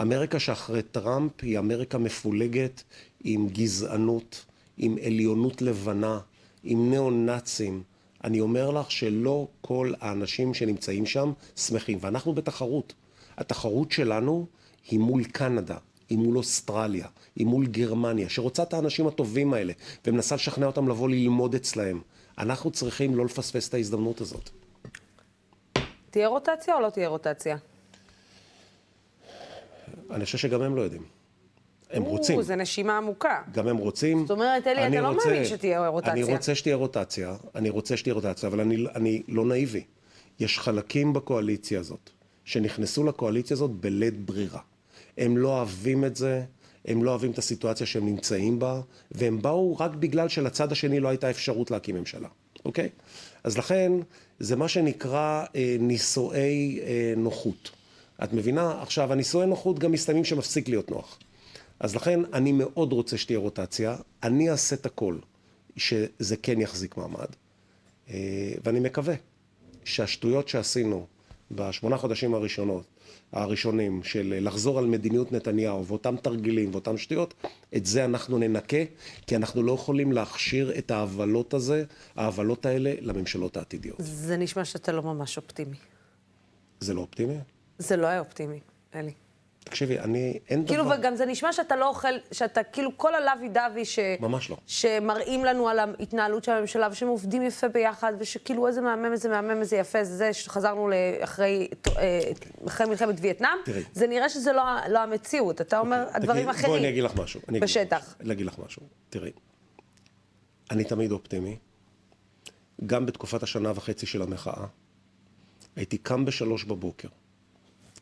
[0.00, 2.82] אמריקה שאחרי טראמפ היא אמריקה מפולגת
[3.24, 4.44] עם גזענות,
[4.76, 6.18] עם עליונות לבנה,
[6.64, 7.82] עם ניאו-נאצים.
[8.24, 12.92] אני אומר לך שלא כל האנשים שנמצאים שם שמחים, ואנחנו בתחרות.
[13.36, 14.46] התחרות שלנו
[14.90, 15.76] היא מול קנדה,
[16.10, 17.06] היא מול אוסטרליה,
[17.36, 19.72] היא מול גרמניה, שרוצה את האנשים הטובים האלה,
[20.06, 22.00] ומנסה לשכנע אותם לבוא ללמוד אצלהם.
[22.38, 24.50] אנחנו צריכים לא לפספס את ההזדמנות הזאת.
[26.10, 27.56] תהיה רוטציה או לא תהיה רוטציה?
[30.10, 31.02] אני חושב שגם הם לא יודעים.
[31.90, 32.38] הם רוצים.
[32.38, 33.42] או, זה נשימה עמוקה.
[33.52, 34.20] גם הם רוצים.
[34.20, 36.12] זאת אומרת, אלי, אתה לא רוצה- מאמין שתהיה רוטציה.
[36.12, 39.84] אני רוצה שתהיה רוטציה, אני רוצה שתהיה רוטציה, אבל אני, אני לא נאיבי.
[40.40, 42.10] יש חלקים בקואליציה הזאת,
[42.44, 44.60] שנכנסו לקואליציה הזאת בלית ברירה.
[45.18, 46.42] הם לא אוהבים את זה,
[46.84, 48.80] הם לא אוהבים את הסיטואציה שהם נמצאים בה,
[49.12, 52.28] והם באו רק בגלל שלצד השני לא הייתה אפשרות להקים ממשלה,
[52.64, 52.88] אוקיי?
[53.44, 53.92] אז לכן,
[54.38, 57.70] זה מה שנקרא אה, נישואי אה, נוחות.
[58.24, 58.82] את מבינה?
[58.82, 61.18] עכשיו, הנישואי נוחות גם מסתיימים שמפסיק להיות נוח.
[61.80, 65.18] אז לכן אני מאוד רוצה שתהיה רוטציה, אני אעשה את הכל
[65.76, 67.28] שזה כן יחזיק מעמד,
[68.10, 69.14] אה, ואני מקווה
[69.84, 71.06] שהשטויות שעשינו
[71.50, 72.84] בשמונה חודשים הראשונות,
[73.32, 77.34] הראשונים של לחזור על מדיניות נתניהו ואותם תרגילים ואותם שטויות,
[77.76, 78.76] את זה אנחנו ננקה,
[79.26, 81.84] כי אנחנו לא יכולים להכשיר את ההבלות הזה,
[82.16, 83.96] ההבלות האלה לממשלות העתידיות.
[83.98, 85.76] זה נשמע שאתה לא ממש אופטימי.
[86.80, 87.36] זה לא אופטימי?
[87.78, 88.60] זה לא היה אופטימי,
[88.94, 89.12] אלי.
[89.70, 90.94] תקשיבי, אני, אין כאילו, דבר...
[90.98, 93.98] וגם זה נשמע שאתה לא אוכל, שאתה כאילו כל הלוי דווי ש...
[94.20, 94.56] ממש לא.
[94.66, 99.60] שמראים לנו על ההתנהלות של הממשלה, ושהם עובדים יפה ביחד, ושכאילו איזה מהמם, איזה מהמם,
[99.60, 100.90] איזה יפה, זה שחזרנו
[101.20, 101.68] אחרי,
[101.98, 102.20] אה,
[102.66, 103.82] אחרי מלחמת וייטנאם, תראי.
[103.92, 105.60] זה נראה שזה לא, לא המציאות.
[105.60, 106.70] אתה אומר, אוקיי, הדברים תגידי, אחרים.
[106.70, 107.40] בואי אני אגיד לך משהו.
[107.48, 108.14] אני בשטח.
[108.20, 108.82] אני אגיד לך משהו.
[109.10, 109.30] תראי,
[110.70, 111.56] אני תמיד אופטימי.
[112.86, 114.64] גם בתקופת השנה וחצי של המחאה,
[115.76, 117.08] הייתי קם בשלוש בבוקר.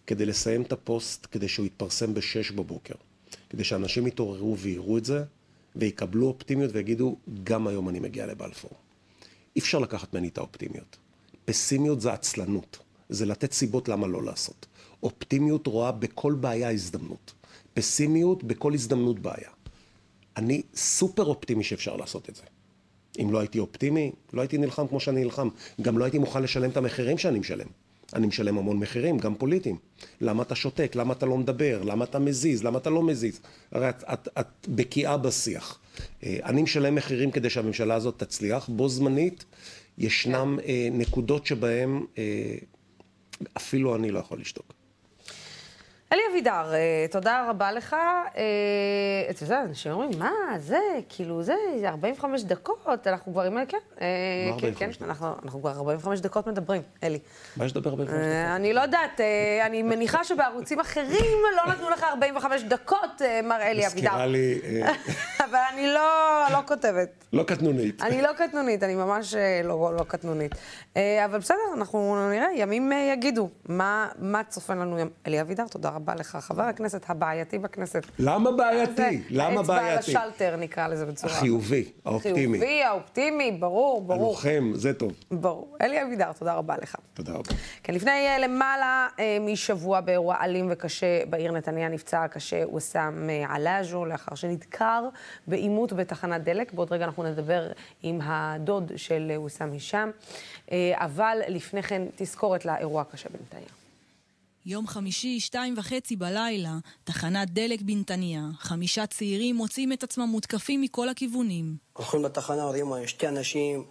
[0.08, 2.94] כדי לסיים את הפוסט, כדי שהוא יתפרסם בשש בבוקר.
[3.50, 5.24] כדי שאנשים יתעוררו ויראו את זה,
[5.76, 8.70] ויקבלו אופטימיות ויגידו, גם היום אני מגיע לבלפור.
[9.56, 10.96] אי אפשר לקחת ממני את האופטימיות.
[11.44, 12.78] פסימיות זה עצלנות.
[13.08, 14.66] זה לתת סיבות למה לא לעשות.
[15.02, 17.32] אופטימיות רואה בכל בעיה הזדמנות.
[17.74, 19.50] פסימיות בכל הזדמנות בעיה.
[20.36, 22.42] אני סופר אופטימי שאפשר לעשות את זה.
[23.18, 25.48] אם לא הייתי אופטימי, לא הייתי נלחם כמו שאני נלחם.
[25.82, 27.68] גם לא הייתי מוכן לשלם את המחירים שאני משלם.
[28.14, 29.76] אני משלם המון מחירים, גם פוליטיים.
[30.20, 30.92] למה אתה שותק?
[30.94, 31.82] למה אתה לא מדבר?
[31.84, 32.64] למה אתה מזיז?
[32.64, 33.40] למה אתה לא מזיז?
[33.72, 35.78] הרי את, את, את בקיאה בשיח.
[36.24, 38.68] אה, אני משלם מחירים כדי שהממשלה הזאת תצליח.
[38.68, 39.44] בו זמנית,
[39.98, 42.54] ישנם אה, נקודות שבהן אה,
[43.56, 44.77] אפילו אני לא יכול לשתוק.
[46.12, 47.94] אלי אבידר, אה, תודה רבה לך.
[48.36, 48.42] אה,
[49.30, 50.78] אתה יודע, אנשים אומרים, מה, זה,
[51.08, 53.66] כאילו, זה, זה 45 דקות, אנחנו כבר עם...
[53.68, 54.06] כן, אה,
[54.58, 57.18] כן, 45 כן, אנחנו כבר 45 דקות מדברים, אלי.
[57.56, 58.20] מה יש לדבר הרבה דברים?
[58.20, 59.20] אה, אני לא יודעת,
[59.66, 64.08] אני מניחה שבערוצים אחרים לא נתנו לך 45 דקות, מר אלי אבידר.
[64.08, 64.60] מזכירה לי,
[65.44, 67.24] אבל אני לא לא כותבת.
[67.32, 68.02] לא קטנונית.
[68.02, 69.34] אני לא קטנונית, אני ממש
[69.64, 70.54] לא, לא קטנונית.
[70.98, 74.98] אה, אבל בסדר, אנחנו נראה, ימים אה, יגידו מה, מה צופן לנו.
[74.98, 78.06] יום- אלי אבידר, תודה רבה לך, חבר הכנסת הבעייתי בכנסת.
[78.18, 78.92] למה בעייתי?
[79.18, 80.16] זה למה האצבע על בעייתי?
[80.16, 81.32] השלטר, נקרא לזה בצורה.
[81.32, 84.26] החיובי, האופטימי, חיובי, האופטימי, ברור, ברור.
[84.28, 85.12] הלוחם, זה טוב.
[85.30, 85.76] ברור.
[85.80, 86.94] אלי אבידר, תודה רבה לך.
[87.14, 87.52] תודה רבה.
[87.82, 93.44] כן, לפני אה, למעלה אה, משבוע באירוע אלים וקשה בעיר נתניה נפצע קשה וסאם אה,
[93.48, 95.08] עלאז'ו לאחר שנדקר
[95.46, 96.72] בעימות בתחנת דלק.
[96.72, 97.68] בעוד רגע אנחנו נדבר
[98.02, 100.10] עם הדוד של אה, וסאם הישאם.
[100.94, 103.68] אה, אבל לפני כן תזכורת לאירוע הקשה בנתניה.
[104.66, 108.42] יום חמישי, שתיים וחצי בלילה, תחנת דלק בנתניה.
[108.58, 111.76] חמישה צעירים מוצאים את עצמם מותקפים מכל הכיוונים.
[111.92, 113.84] הולכים לתחנה, רואים שתי אנשים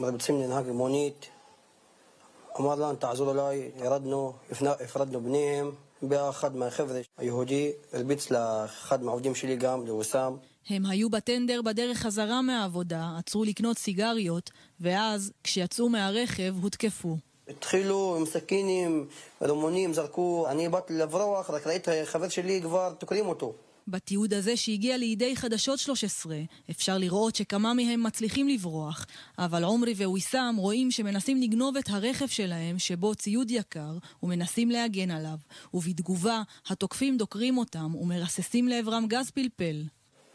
[0.00, 1.26] מרביצים לנהג מונית.
[2.60, 4.32] אמר לנו, תעזור אליי, ירדנו,
[4.80, 5.70] הפרדנו ביניהם.
[6.02, 10.32] בא אחד מהחבר'ה היהודי, הרביץ לאחד מהעובדים שלי גם, לווסאם.
[10.68, 14.50] הם היו בטנדר בדרך חזרה מהעבודה, עצרו לקנות סיגריות,
[14.80, 17.16] ואז, כשיצאו מהרכב, הותקפו.
[17.48, 19.06] התחילו עם סכינים,
[19.42, 20.46] רימונים, זרקו.
[20.48, 23.54] אני באתי לברוח, רק ראיתי חבר שלי כבר תוקרים אותו.
[23.88, 26.36] בתיעוד הזה שהגיע לידי חדשות 13,
[26.70, 29.06] אפשר לראות שכמה מהם מצליחים לברוח,
[29.38, 35.36] אבל עומרי וויסאם רואים שמנסים לגנוב את הרכב שלהם, שבו ציוד יקר, ומנסים להגן עליו,
[35.74, 39.84] ובתגובה, התוקפים דוקרים אותם ומרססים לעברם גז פלפל.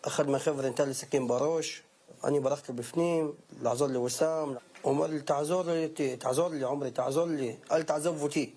[0.02, 1.82] אחד מהחבר'ה נתן לי סכין בראש,
[2.24, 3.32] אני ברחתי בפנים,
[3.62, 4.50] לעזור לווסאם.
[4.82, 5.88] הוא אומר לי, תעזור לי,
[6.20, 8.52] תעזור לי, עומרי, תעזור לי, אל תעזוב אותי.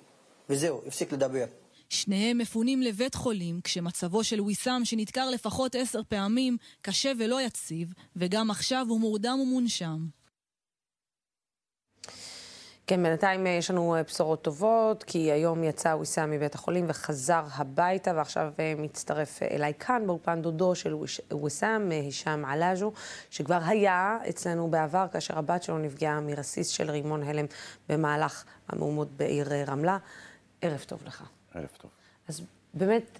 [0.50, 1.44] וזהו, הפסיק לדבר.
[1.90, 8.50] שניהם מפונים לבית חולים, כשמצבו של ויסאם, שנדקר לפחות עשר פעמים, קשה ולא יציב, וגם
[8.50, 10.06] עכשיו הוא מורדם ומונשם.
[12.86, 17.44] כן, בינתיים אה, יש לנו אה, בשורות טובות, כי היום יצא ויסאם מבית החולים וחזר
[17.54, 20.94] הביתה, ועכשיו אה, מצטרף אליי כאן באולפן דודו של
[21.42, 22.92] ויסאם, הישאם עלאז'ו,
[23.30, 27.46] שכבר היה אצלנו בעבר, כאשר הבת שלו נפגעה מרסיס של רימון הלם
[27.88, 29.98] במהלך המהומות בעיר רמלה.
[30.60, 31.39] ערב טוב לך.
[31.54, 31.90] ערב טוב.
[32.28, 32.42] אז
[32.74, 33.18] באמת,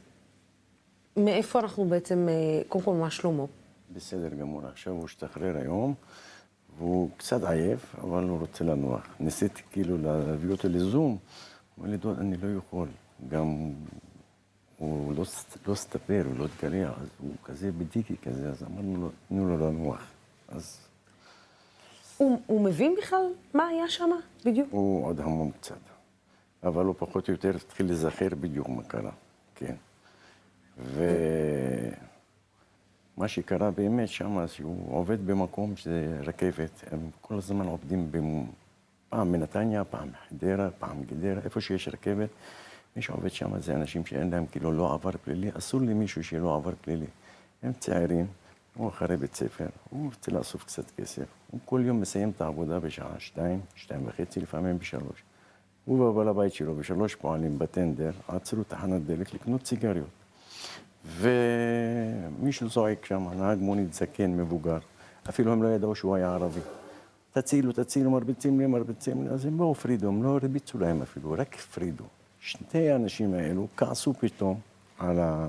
[1.16, 3.44] מאיפה אנחנו בעצם, אה, קודם כל, מה שלמה?
[3.92, 4.66] בסדר גמור.
[4.66, 5.94] עכשיו הוא השתחרר היום,
[6.78, 9.06] והוא קצת עייף, אבל הוא רוצה לנוח.
[9.20, 11.18] ניסיתי כאילו להביא אותו לזום, הוא
[11.78, 12.88] אומר לי, דוד, אני לא יכול.
[13.28, 13.72] גם
[14.78, 15.24] הוא לא,
[15.66, 19.70] לא סתפר, הוא לא התגלח, אז הוא כזה בדיקי כזה, אז אמרנו לו, תנו לו
[19.70, 20.06] לנוח.
[20.48, 20.78] אז
[22.16, 23.24] הוא, הוא מבין בכלל
[23.54, 24.10] מה היה שם
[24.44, 24.68] בדיוק?
[24.70, 25.89] הוא עוד המום קצת.
[26.64, 29.12] אבל הוא פחות או יותר התחיל להיזכר בדיוק מה קרה,
[29.54, 29.74] כן.
[30.78, 31.98] ומה
[33.28, 38.44] שקרה באמת שם, שהוא עובד במקום שזה רכבת, הם כל הזמן עובדים במ...
[39.08, 42.28] פעם בנתניה, פעם בחדרה, פעם גדרה, איפה שיש רכבת,
[42.96, 46.54] מי שעובד שם זה אנשים שאין להם כאילו לא עבר פלילי, אסור למישהו שיהיה לו
[46.54, 47.06] עבר פלילי.
[47.62, 48.26] הם צעירים,
[48.74, 51.24] הוא אחרי בית ספר, הוא רוצה לאסוף קצת כסף.
[51.50, 55.22] הוא כל יום מסיים את העבודה בשעה שתיים, שתיים וחצי, לפעמים בשלוש.
[55.84, 60.08] הוא ובעל הבית שלו בשלוש פועלים בטנדר, עצרו תחנת דלק לקנות סיגריות.
[61.04, 64.78] ומישהו זועק שם, נהג מונית זקן, מבוגר.
[65.28, 66.60] אפילו הם לא ידעו שהוא היה ערבי.
[67.32, 69.30] תצילו, תצילו, מרביצים לי, מרביצים לי.
[69.30, 72.04] אז הם לא הפרידו, הם לא הרביצו להם אפילו, רק הפרידו.
[72.40, 74.60] שני האנשים האלו כעסו פתאום
[74.98, 75.48] על, ה...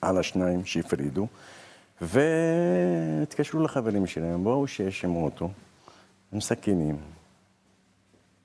[0.00, 1.26] על השניים שהפרידו,
[2.00, 5.50] והתקשרו לחברים שלהם, בואו שישמו אותו
[6.32, 6.96] עם סכינים,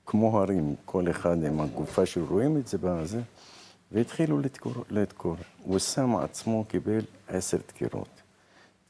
[0.06, 3.20] כמו הרים, כל אחד עם הגופה שלו, רואים את זה בזה,
[3.92, 5.36] והתחילו לדקור, לדקור.
[5.78, 8.08] שם עצמו, קיבל עשר דקירות.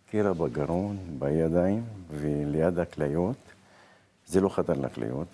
[0.06, 3.36] דקירה בגרון, בידיים וליד הכליות,
[4.26, 5.26] זה לא חדר לכליות,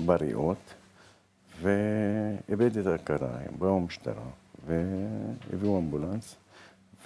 [0.00, 0.74] ובריאות,
[1.62, 4.22] ואיבד את ההכרה, באו המשטרה,
[4.66, 6.36] והביאו אמבולנס,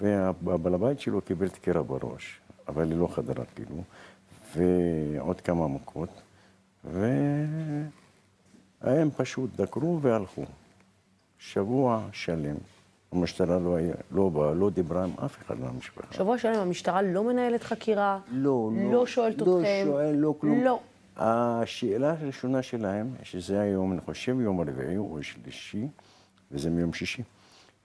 [0.00, 3.82] והבעל הבית שלו קיבל דקירה בראש, אבל היא לא חדרה כאילו,
[4.56, 6.23] ועוד כמה מכות.
[6.92, 7.90] והם
[9.16, 10.44] פשוט דקרו והלכו.
[11.38, 12.56] שבוע שלם.
[13.12, 16.14] המשטרה לא, היה, לא באה, לא דיברה עם אף אחד מהמשפחה.
[16.14, 18.18] שבוע שלם המשטרה לא מנהלת חקירה?
[18.30, 18.92] לא, לא.
[18.92, 19.84] לא שואלת לא אתכם?
[19.86, 20.64] לא שואל, לא כלום.
[20.64, 20.80] לא.
[21.16, 25.86] השאלה הראשונה שלהם, שזה היום, אני חושב, יום רביעי או שלישי,
[26.50, 27.22] וזה מיום שישי,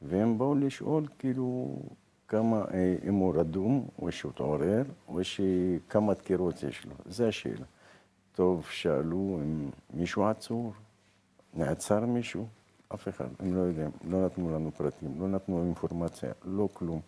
[0.02, 1.76] והם באו לשאול, כאילו,
[2.28, 6.92] כמה, אה, אם הוא רדום, או שהוא התעורר, או שכמה דקירות יש לו.
[7.06, 7.66] זו השאלה.
[8.40, 10.74] טוב, שאלו אם מישהו עצור,
[11.54, 12.48] נעצר מישהו,
[12.94, 17.02] אף אחד, הם לא יודעים, לא נתנו לנו פרטים, לא נתנו אינפורמציה, לא כלום.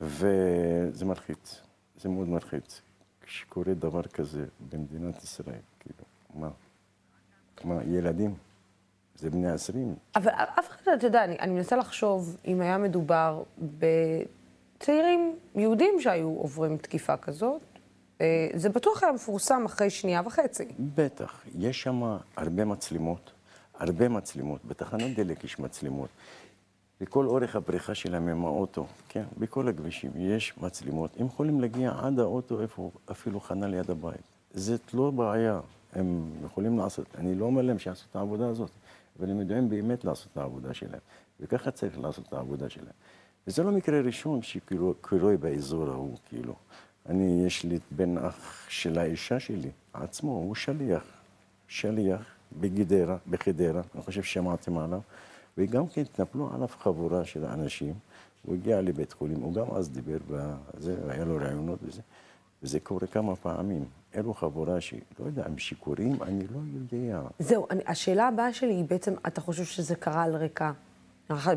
[0.00, 1.60] וזה מלחיץ,
[2.00, 2.80] זה מאוד מלחיץ.
[3.20, 6.04] כשקורה דבר כזה במדינת ישראל, כאילו,
[6.34, 6.50] מה?
[7.64, 8.34] מה, ילדים?
[9.14, 9.94] זה בני עשרים.
[10.16, 13.42] אבל אף אחד, אתה יודע, אני, אני מנסה לחשוב אם היה מדובר
[14.78, 17.62] בצעירים יהודים שהיו עוברים תקיפה כזאת,
[18.54, 20.64] זה בטוח היה מפורסם אחרי שנייה וחצי.
[20.94, 23.30] בטח, יש שם הרבה מצלמות,
[23.78, 26.08] הרבה מצלמות, בתחנת דלק יש מצלמות.
[27.00, 31.10] בכל אורך הבריחה שלהם עם האוטו, כן, בכל הכבישים יש מצלמות.
[31.18, 34.20] הם יכולים להגיע עד האוטו, איפה אפילו חנה ליד הבית.
[34.54, 35.60] זאת לא בעיה,
[35.92, 38.70] הם יכולים לעשות, אני לא אומר להם שיעשו את העבודה הזאת,
[39.18, 41.00] אבל הם יודעים באמת לעשות את העבודה שלהם,
[41.40, 42.94] וככה צריך לעשות את העבודה שלהם.
[43.46, 46.54] וזה לא מקרה ראשון שקורה באזור ההוא, כאילו.
[47.08, 51.04] אני, יש לי בן אח של האישה שלי, עצמו, הוא שליח.
[51.68, 52.20] שליח
[52.60, 55.00] בגדרה, בחדרה, אני חושב ששמעתם עליו.
[55.58, 57.94] וגם כן התנפלו עליו חבורה של אנשים.
[58.42, 62.02] הוא הגיע לבית חולים, הוא גם אז דיבר, וזה, היה לו רעיונות וזה.
[62.62, 63.84] וזה קורה כמה פעמים.
[64.14, 66.22] אלו חבורה שלא יודע, הם שיכורים?
[66.22, 67.20] אני לא יודע.
[67.38, 70.70] זהו, אני, השאלה הבאה שלי היא בעצם, אתה חושב שזה קרה על רקע,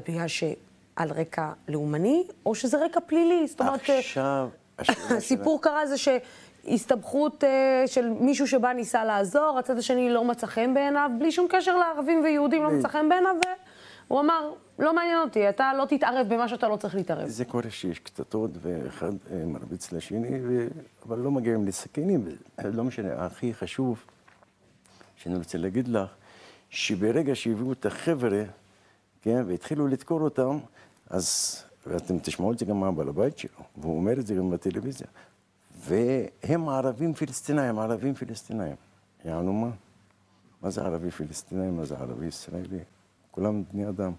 [0.07, 3.47] בגלל שעל רקע לאומני, או שזה רקע פלילי?
[3.47, 3.89] זאת אומרת...
[3.89, 4.49] עכשיו...
[4.89, 10.73] הסיפור קרה זה שהסתבכות אה, של מישהו שבא ניסה לעזור, הצד השני לא מצא חן
[10.73, 13.35] בעיניו, בלי שום קשר לערבים ויהודים, לא מצא חן בעיניו,
[14.07, 17.27] והוא אמר, לא מעניין אותי, אתה לא תתערב במה שאתה לא צריך להתערב.
[17.27, 20.39] זה קורה שיש קטטות, ואחד אה, מרביץ לשני.
[21.07, 22.25] אבל לא מגיעים לסכינים,
[22.63, 23.25] לא משנה.
[23.25, 24.03] הכי חשוב,
[25.15, 26.09] שאני רוצה להגיד לך,
[26.69, 28.43] שברגע שהביאו את החבר'ה,
[29.21, 30.57] כן, והתחילו לדקור אותם,
[31.09, 31.57] אז
[31.87, 35.07] ואתם תשמעו את זה גם מהבעל הבית שלו, והוא אומר את זה גם בטלוויזיה.
[35.79, 38.75] והם ערבים פלסטינאים, ערבים פלסטינאים.
[39.25, 39.69] יענו מה?
[40.61, 41.69] מה זה ערבי פלסטינאי?
[41.69, 42.79] מה זה ערבי ישראלי?
[43.31, 44.11] כולם בני אדם.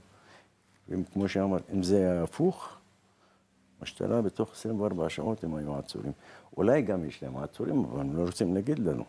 [0.89, 2.77] וכמו שאמר, אם זה היה הפוך,
[3.83, 6.13] משטרה בתוך 24 שעות הם היו עצורים.
[6.57, 9.05] אולי גם יש להם עצורים, אבל הם לא רוצים להגיד לנו.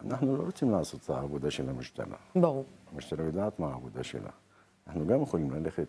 [0.00, 2.16] אנחנו לא רוצים לעשות את העבודה של המשטרה.
[2.36, 2.64] ברור.
[2.92, 4.30] המשטרה יודעת מה העבודה שלה.
[4.86, 5.86] אנחנו גם יכולים ללכת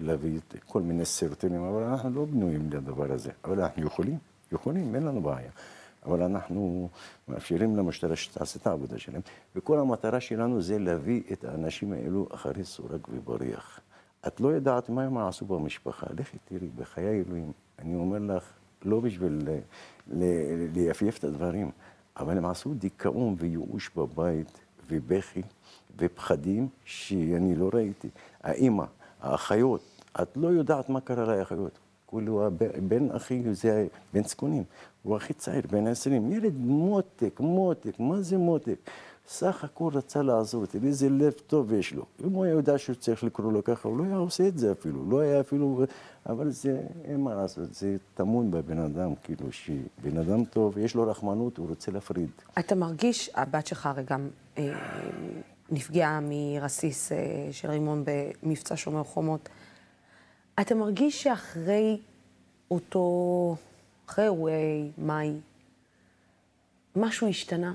[0.00, 3.30] להביא כל מיני סרטונים, אבל אנחנו לא בנויים לדבר הזה.
[3.44, 4.18] אבל אנחנו יכולים,
[4.52, 5.50] יכולים, אין לנו בעיה.
[6.06, 6.88] אבל אנחנו
[7.28, 9.20] מאפשרים למשטרה שתעשה את העבודה שלהם,
[9.56, 13.80] וכל המטרה שלנו זה להביא את האנשים האלו אחרי סורג ובריח.
[14.26, 17.52] את לא יודעת מה הם עשו במשפחה, לכי תראי, בחיי אלוהים.
[17.78, 18.44] אני אומר לך,
[18.84, 19.48] לא בשביל
[20.74, 21.70] ליפייף את הדברים,
[22.16, 25.42] אבל הם עשו דיכאון וייאוש בבית, ובכי,
[25.98, 28.08] ופחדים שאני לא ראיתי.
[28.42, 28.84] האימא,
[29.20, 29.82] האחיות,
[30.22, 31.78] את לא יודעת מה קרה לאחיות.
[32.08, 32.48] כאילו,
[32.88, 34.64] בן אחי זה בן זקונים,
[35.02, 38.90] הוא הכי צעיר, בן עשרים, ילד מותק, מותק, מה זה מותק?
[39.28, 42.04] סך הכל רצה לעזור אותי, איזה לב טוב יש לו.
[42.24, 44.72] אם הוא היה יודע שהוא צריך לקרוא לו ככה, הוא לא היה עושה את זה
[44.72, 45.84] אפילו, לא היה אפילו...
[46.26, 51.10] אבל זה, אין מה לעשות, זה טמון בבן אדם, כאילו, שבן אדם טוב, יש לו
[51.10, 52.30] רחמנות, הוא רוצה להפריד.
[52.58, 54.72] אתה מרגיש, הבת שלך הרי גם אה,
[55.70, 57.12] נפגעה מרסיס
[57.50, 58.04] של רימון
[58.42, 59.48] במבצע שומר חומות.
[60.60, 61.98] אתה מרגיש שאחרי
[62.70, 63.56] אותו,
[64.06, 65.32] אחרי אירועי מאי,
[66.96, 67.74] משהו השתנה?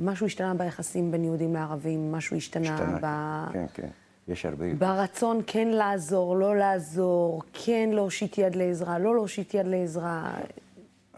[0.00, 3.52] משהו השתנה ביחסים בין יהודים לערבים, משהו השתנה, השתנה, ב...
[3.52, 3.88] כן, כן.
[4.28, 4.74] יש הרבה...
[4.74, 10.34] ברצון כן לעזור, לא לעזור, כן להושיט יד לעזרה, לא להושיט יד לעזרה.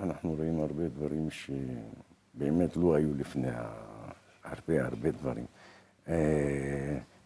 [0.01, 3.49] אנחנו רואים הרבה דברים שבאמת לא היו לפני
[4.45, 5.45] הרבה הרבה דברים.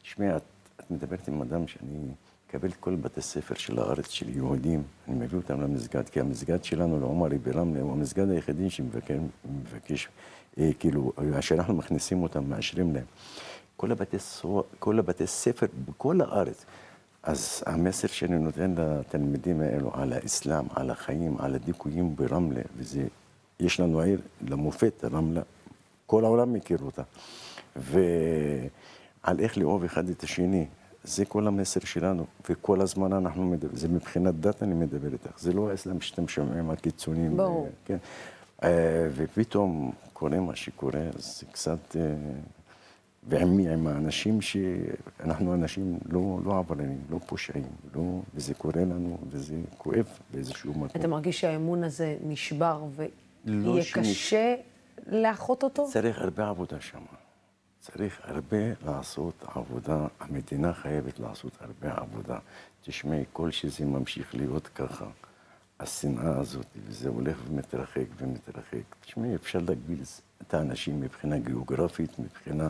[0.03, 0.43] תשמעי, את,
[0.81, 1.99] את מדברת עם אדם שאני
[2.51, 6.65] מקבל את כל בתי ספר של הארץ, של יהודים, אני מביא אותם למסגד, כי המסגד
[6.65, 10.09] שלנו, לעומרי ברמלה, הוא המסגד היחידי שמבקש,
[10.59, 13.05] אה, כאילו, כשאנחנו מכניסים אותם, מאשרים להם.
[13.77, 14.17] כל הבתי.
[14.79, 16.65] כל הבתי ספר בכל הארץ.
[17.23, 23.07] אז המסר שאני נותן לתלמידים האלו על האסלאם, על החיים, על הדיכויים ברמלה, וזה,
[23.61, 25.43] יש לנו עיר למופת, רמלה,
[26.07, 27.03] כל העולם מכיר אותה.
[27.77, 30.67] ועל איך לאהוב אחד את השני,
[31.05, 35.53] זה כל המסר שלנו, וכל הזמן אנחנו מדברים, זה מבחינת דת אני מדבר איתך, זה
[35.53, 37.37] לא האסלאם שאתם שומעים הקיצונים.
[37.37, 37.69] ברור.
[37.85, 37.97] כן.
[39.15, 41.97] ופתאום קורה מה שקורה, זה קצת...
[43.29, 43.69] ועם מי?
[43.71, 48.03] עם האנשים שאנחנו אנשים לא, לא עבריינים, לא פושעים, לא,
[48.35, 50.89] וזה קורה לנו, וזה כואב באיזשהו מקום.
[50.97, 52.85] אתה מרגיש שהאמון הזה נשבר
[53.47, 54.55] לא ויהיה שנש- קשה
[55.07, 55.89] לאחות אותו?
[55.93, 56.99] צריך הרבה עבודה שם.
[57.81, 58.57] צריך הרבה
[58.87, 62.39] לעשות עבודה, המדינה חייבת לעשות הרבה עבודה.
[62.83, 65.07] תשמעי, כל שזה ממשיך להיות ככה,
[65.81, 68.95] השנאה הזאת, וזה הולך ומתרחק ומתרחק.
[69.01, 70.01] תשמעי, אפשר להגביל
[70.43, 72.69] את האנשים מבחינה גיאוגרפית, מבחינה...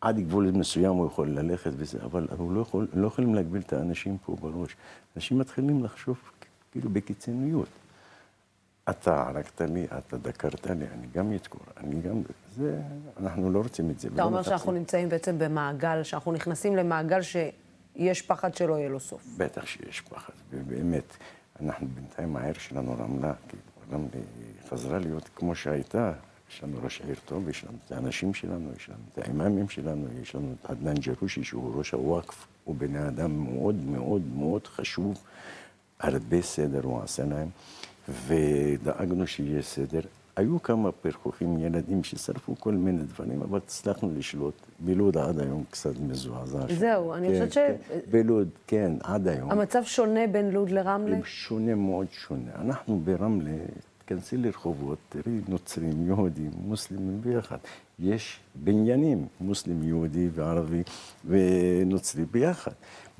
[0.00, 3.72] עד גבול מסוים הוא יכול ללכת וזה, אבל הוא לא, יכול, לא יכולים להגביל את
[3.72, 4.76] האנשים פה בראש.
[5.16, 6.18] אנשים מתחילים לחשוב
[6.72, 7.68] כאילו בקיצוניות.
[8.90, 12.22] אתה הרגת לי, אתה דקרת לי, אני גם אדקור, אני גם...
[12.56, 12.80] זה,
[13.20, 14.08] אנחנו לא רוצים את זה.
[14.14, 14.42] אתה אומר.
[14.42, 19.26] שאנחנו נמצאים בעצם במעגל, שאנחנו נכנסים למעגל שיש פחד שלא יהיה לו סוף.
[19.36, 21.16] בטח שיש פחד, ובאמת,
[21.60, 23.62] אנחנו בינתיים העיר שלנו רמלה, כאילו,
[23.92, 24.08] רמלה
[24.70, 26.12] חזרה להיות כמו שהייתה,
[26.50, 30.06] יש לנו ראש עיר טוב, יש לנו את האנשים שלנו, יש לנו את האימאמים שלנו,
[30.22, 35.24] יש לנו את עדנאן ג'רושי שהוא ראש הוואקף, הוא בן אדם מאוד מאוד מאוד חשוב,
[36.00, 37.48] הרבה סדר הוא עשה להם,
[38.26, 40.00] ודאגנו שיהיה סדר.
[40.36, 44.54] היו כמה פרחוחים, ילדים ששרפו כל מיני דברים, אבל הצלחנו לשלוט.
[44.80, 46.60] בלוד עד היום קצת מזועזע.
[46.78, 47.56] זהו, אני כן, חושבת ש-
[47.88, 47.98] כן.
[48.10, 49.50] בלוד, כן, עד היום.
[49.50, 51.16] המצב שונה בין לוד לרמלה?
[51.24, 52.50] שונה מאוד שונה.
[52.60, 53.50] אנחנו ברמלה,
[54.04, 57.58] תכנסי לרחובות, תראי נוצרים, יהודים, מוסלמים ביחד.
[57.98, 60.82] יש בניינים, מוסלם, יהודי וערבי
[61.24, 62.72] ונוצרי ביחד.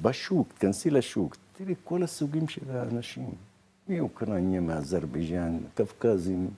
[0.03, 3.31] בשוק, תכנסי לשוק, תראי כל הסוגים של האנשים.
[3.89, 6.51] מאוקראינה, מאזרבייג'אן, קווקזים,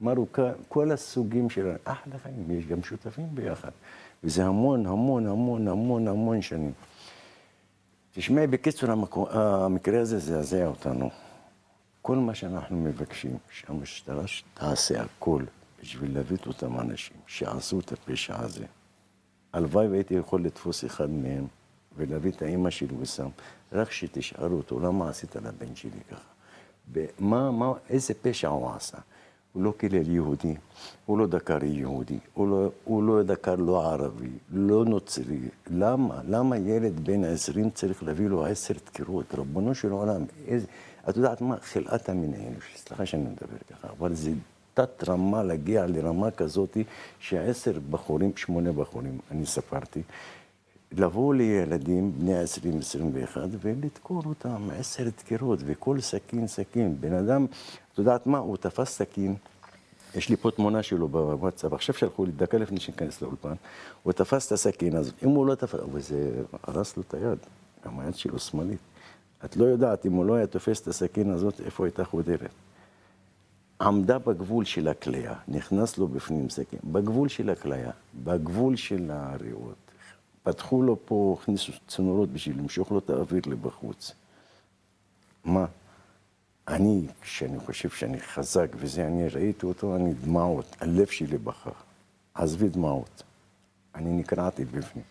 [0.00, 1.72] מרוקה, כל הסוגים של...
[1.84, 3.70] אחלה חיים, יש גם שותפים ביחד.
[4.24, 6.72] וזה המון, המון, המון, המון, המון שנים.
[8.12, 11.10] תשמעי, בקיצור, המקו- המקרה הזה זעזע אותנו.
[12.02, 15.42] כל מה שאנחנו מבקשים, שהמשטרה תעשה הכל
[15.82, 18.64] בשביל להביא את אותם אנשים שעשו את הפשע הזה.
[19.52, 21.46] הלוואי והייתי יכול לתפוס אחד מהם
[21.96, 23.28] ולהביא את האימא שלו וסם,
[23.72, 26.33] רק שתשאלו אותו, למה עשית לבן שלי ככה?
[27.18, 28.98] מה, מה, איזה פשע הוא עשה?
[29.52, 30.54] הוא לא קילל יהודי,
[31.06, 35.38] הוא לא דקר יהודי, הוא לא, הוא לא דקר לא ערבי, לא נוצרי.
[35.70, 36.20] למה?
[36.28, 39.34] למה ילד בן עשרים צריך להביא לו עשר דקירות?
[39.34, 40.66] ריבונו של עולם, איזה...
[41.08, 41.56] את יודעת מה?
[41.60, 44.32] חלאת המין האנושי, סליחה שאני מדבר ככה, אבל זה
[44.74, 46.76] תת רמה להגיע לרמה כזאת
[47.18, 50.02] שעשר בחורים, שמונה בחורים, אני ספרתי,
[50.96, 52.42] לבוא לילדים בני
[53.34, 56.96] 20-21 ולדקור אותם עשר דקירות, וכל סכין סכין.
[57.00, 57.46] בן אדם,
[57.92, 58.38] את יודעת מה?
[58.38, 59.34] הוא תפס סכין,
[60.14, 63.54] יש לי פה תמונה שלו בוואטסאפ, עכשיו שלחו לי דקה לפני שניכנס לאולפן,
[64.02, 67.38] הוא תפס את הסכין הזאת, אם הוא לא תפס, וזה הרס לו את היד,
[67.86, 68.78] גם היד שלו שמאלית.
[69.44, 72.50] את לא יודעת, אם הוא לא היה תופס את הסכין הזאת, איפה הייתה חודרת.
[73.80, 77.90] עמדה בגבול של הכליה, נכנס לו בפנים סכין, בגבול של הכליה,
[78.24, 79.83] בגבול של הריאות.
[80.44, 84.12] פתחו לו פה, הכניסו צינורות בשביל למשוך לו את האוויר לבחוץ.
[85.44, 85.66] מה?
[86.68, 91.70] אני, כשאני חושב שאני חזק וזה, אני ראיתי אותו, אני דמעות, הלב שלי בכה.
[92.34, 93.22] עזבי דמעות.
[93.94, 95.04] אני נקרעתי בפנים.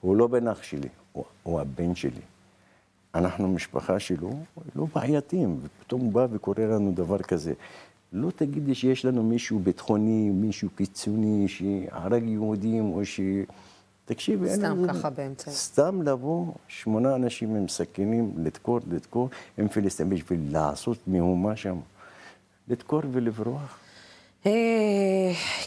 [0.00, 2.20] הוא לא בן אח שלי, הוא, הוא הבן שלי.
[3.14, 4.30] אנחנו משפחה שלו,
[4.76, 7.52] לא בעייתיים, ופתאום הוא בא וקורא לנו דבר כזה.
[8.12, 13.20] לא תגידי שיש לנו מישהו ביטחוני, מישהו קיצוני, שהרג יהודים, או ש...
[14.04, 15.50] תקשיבי, אין סתם ככה באמצע.
[15.50, 19.28] סתם לבוא, שמונה אנשים עם סכינים, לדקור, לדקור,
[19.58, 21.80] עם פלסטינים בשביל לעשות מהומה שם.
[22.68, 23.78] לדקור ולברוח.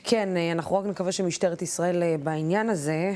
[0.03, 3.13] כן, אנחנו רק נקווה שמשטרת ישראל בעניין הזה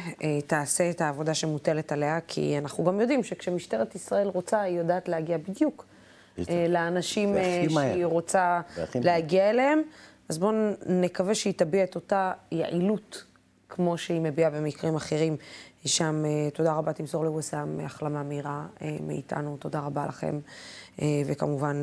[0.47, 5.37] תעשה את העבודה שמוטלת עליה, כי אנחנו גם יודעים שכשמשטרת ישראל רוצה, היא יודעת להגיע
[5.37, 5.85] בדיוק
[6.69, 7.35] לאנשים
[7.69, 8.61] שהיא רוצה
[8.95, 9.81] להגיע אליהם.
[10.29, 10.51] אז בואו
[10.85, 13.23] נקווה שהיא תביע את אותה יעילות
[13.75, 15.37] כמו שהיא מביעה במקרים אחרים.
[15.85, 18.65] שם, תודה רבה, תמסור לווסאם החלמה מהירה
[19.07, 20.39] מאיתנו, תודה רבה לכם,
[21.25, 21.81] וכמובן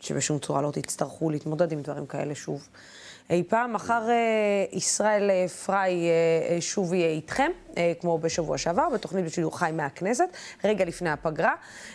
[0.00, 2.68] שבשום צורה לא תצטרכו להתמודד עם דברים כאלה שוב.
[3.30, 4.02] אי פעם, מחר
[4.72, 5.30] ישראל
[5.66, 6.08] פריי
[6.60, 7.50] שוב יהיה איתכם,
[8.00, 10.24] כמו בשבוע שעבר, בתוכנית בשידור חי מהכנסת,
[10.64, 11.54] רגע לפני הפגרה.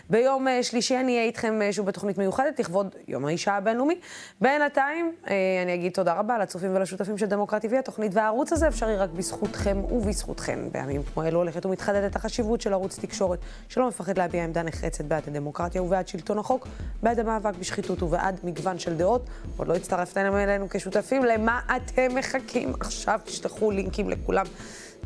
[0.09, 3.99] ביום שלישי אני אהיה איתכם שוב בתוכנית מיוחדת, לכבוד יום האישה הבינלאומי.
[4.41, 5.15] בינתיים,
[5.63, 7.75] אני אגיד תודה רבה לצופים ולשותפים של דמוקרט TV.
[7.80, 10.69] התוכנית והערוץ הזה אפשרי רק בזכותכם ובזכותכם.
[10.71, 15.23] בימים כמו אלו הולכת ומתחדדת החשיבות של ערוץ תקשורת, שלא מפחד להביע עמדה נחרצת בעד
[15.28, 16.67] הדמוקרטיה ובעד שלטון החוק,
[17.03, 19.25] בעד המאבק בשחיתות ובעד מגוון של דעות.
[19.57, 22.73] עוד לא הצטרפתם אלינו כשותפים, למה אתם מחכים?
[22.80, 24.45] עכשיו תשלחו לינקים לכולם.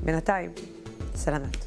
[0.04, 0.52] בינתיים,
[1.16, 1.58] סלמת.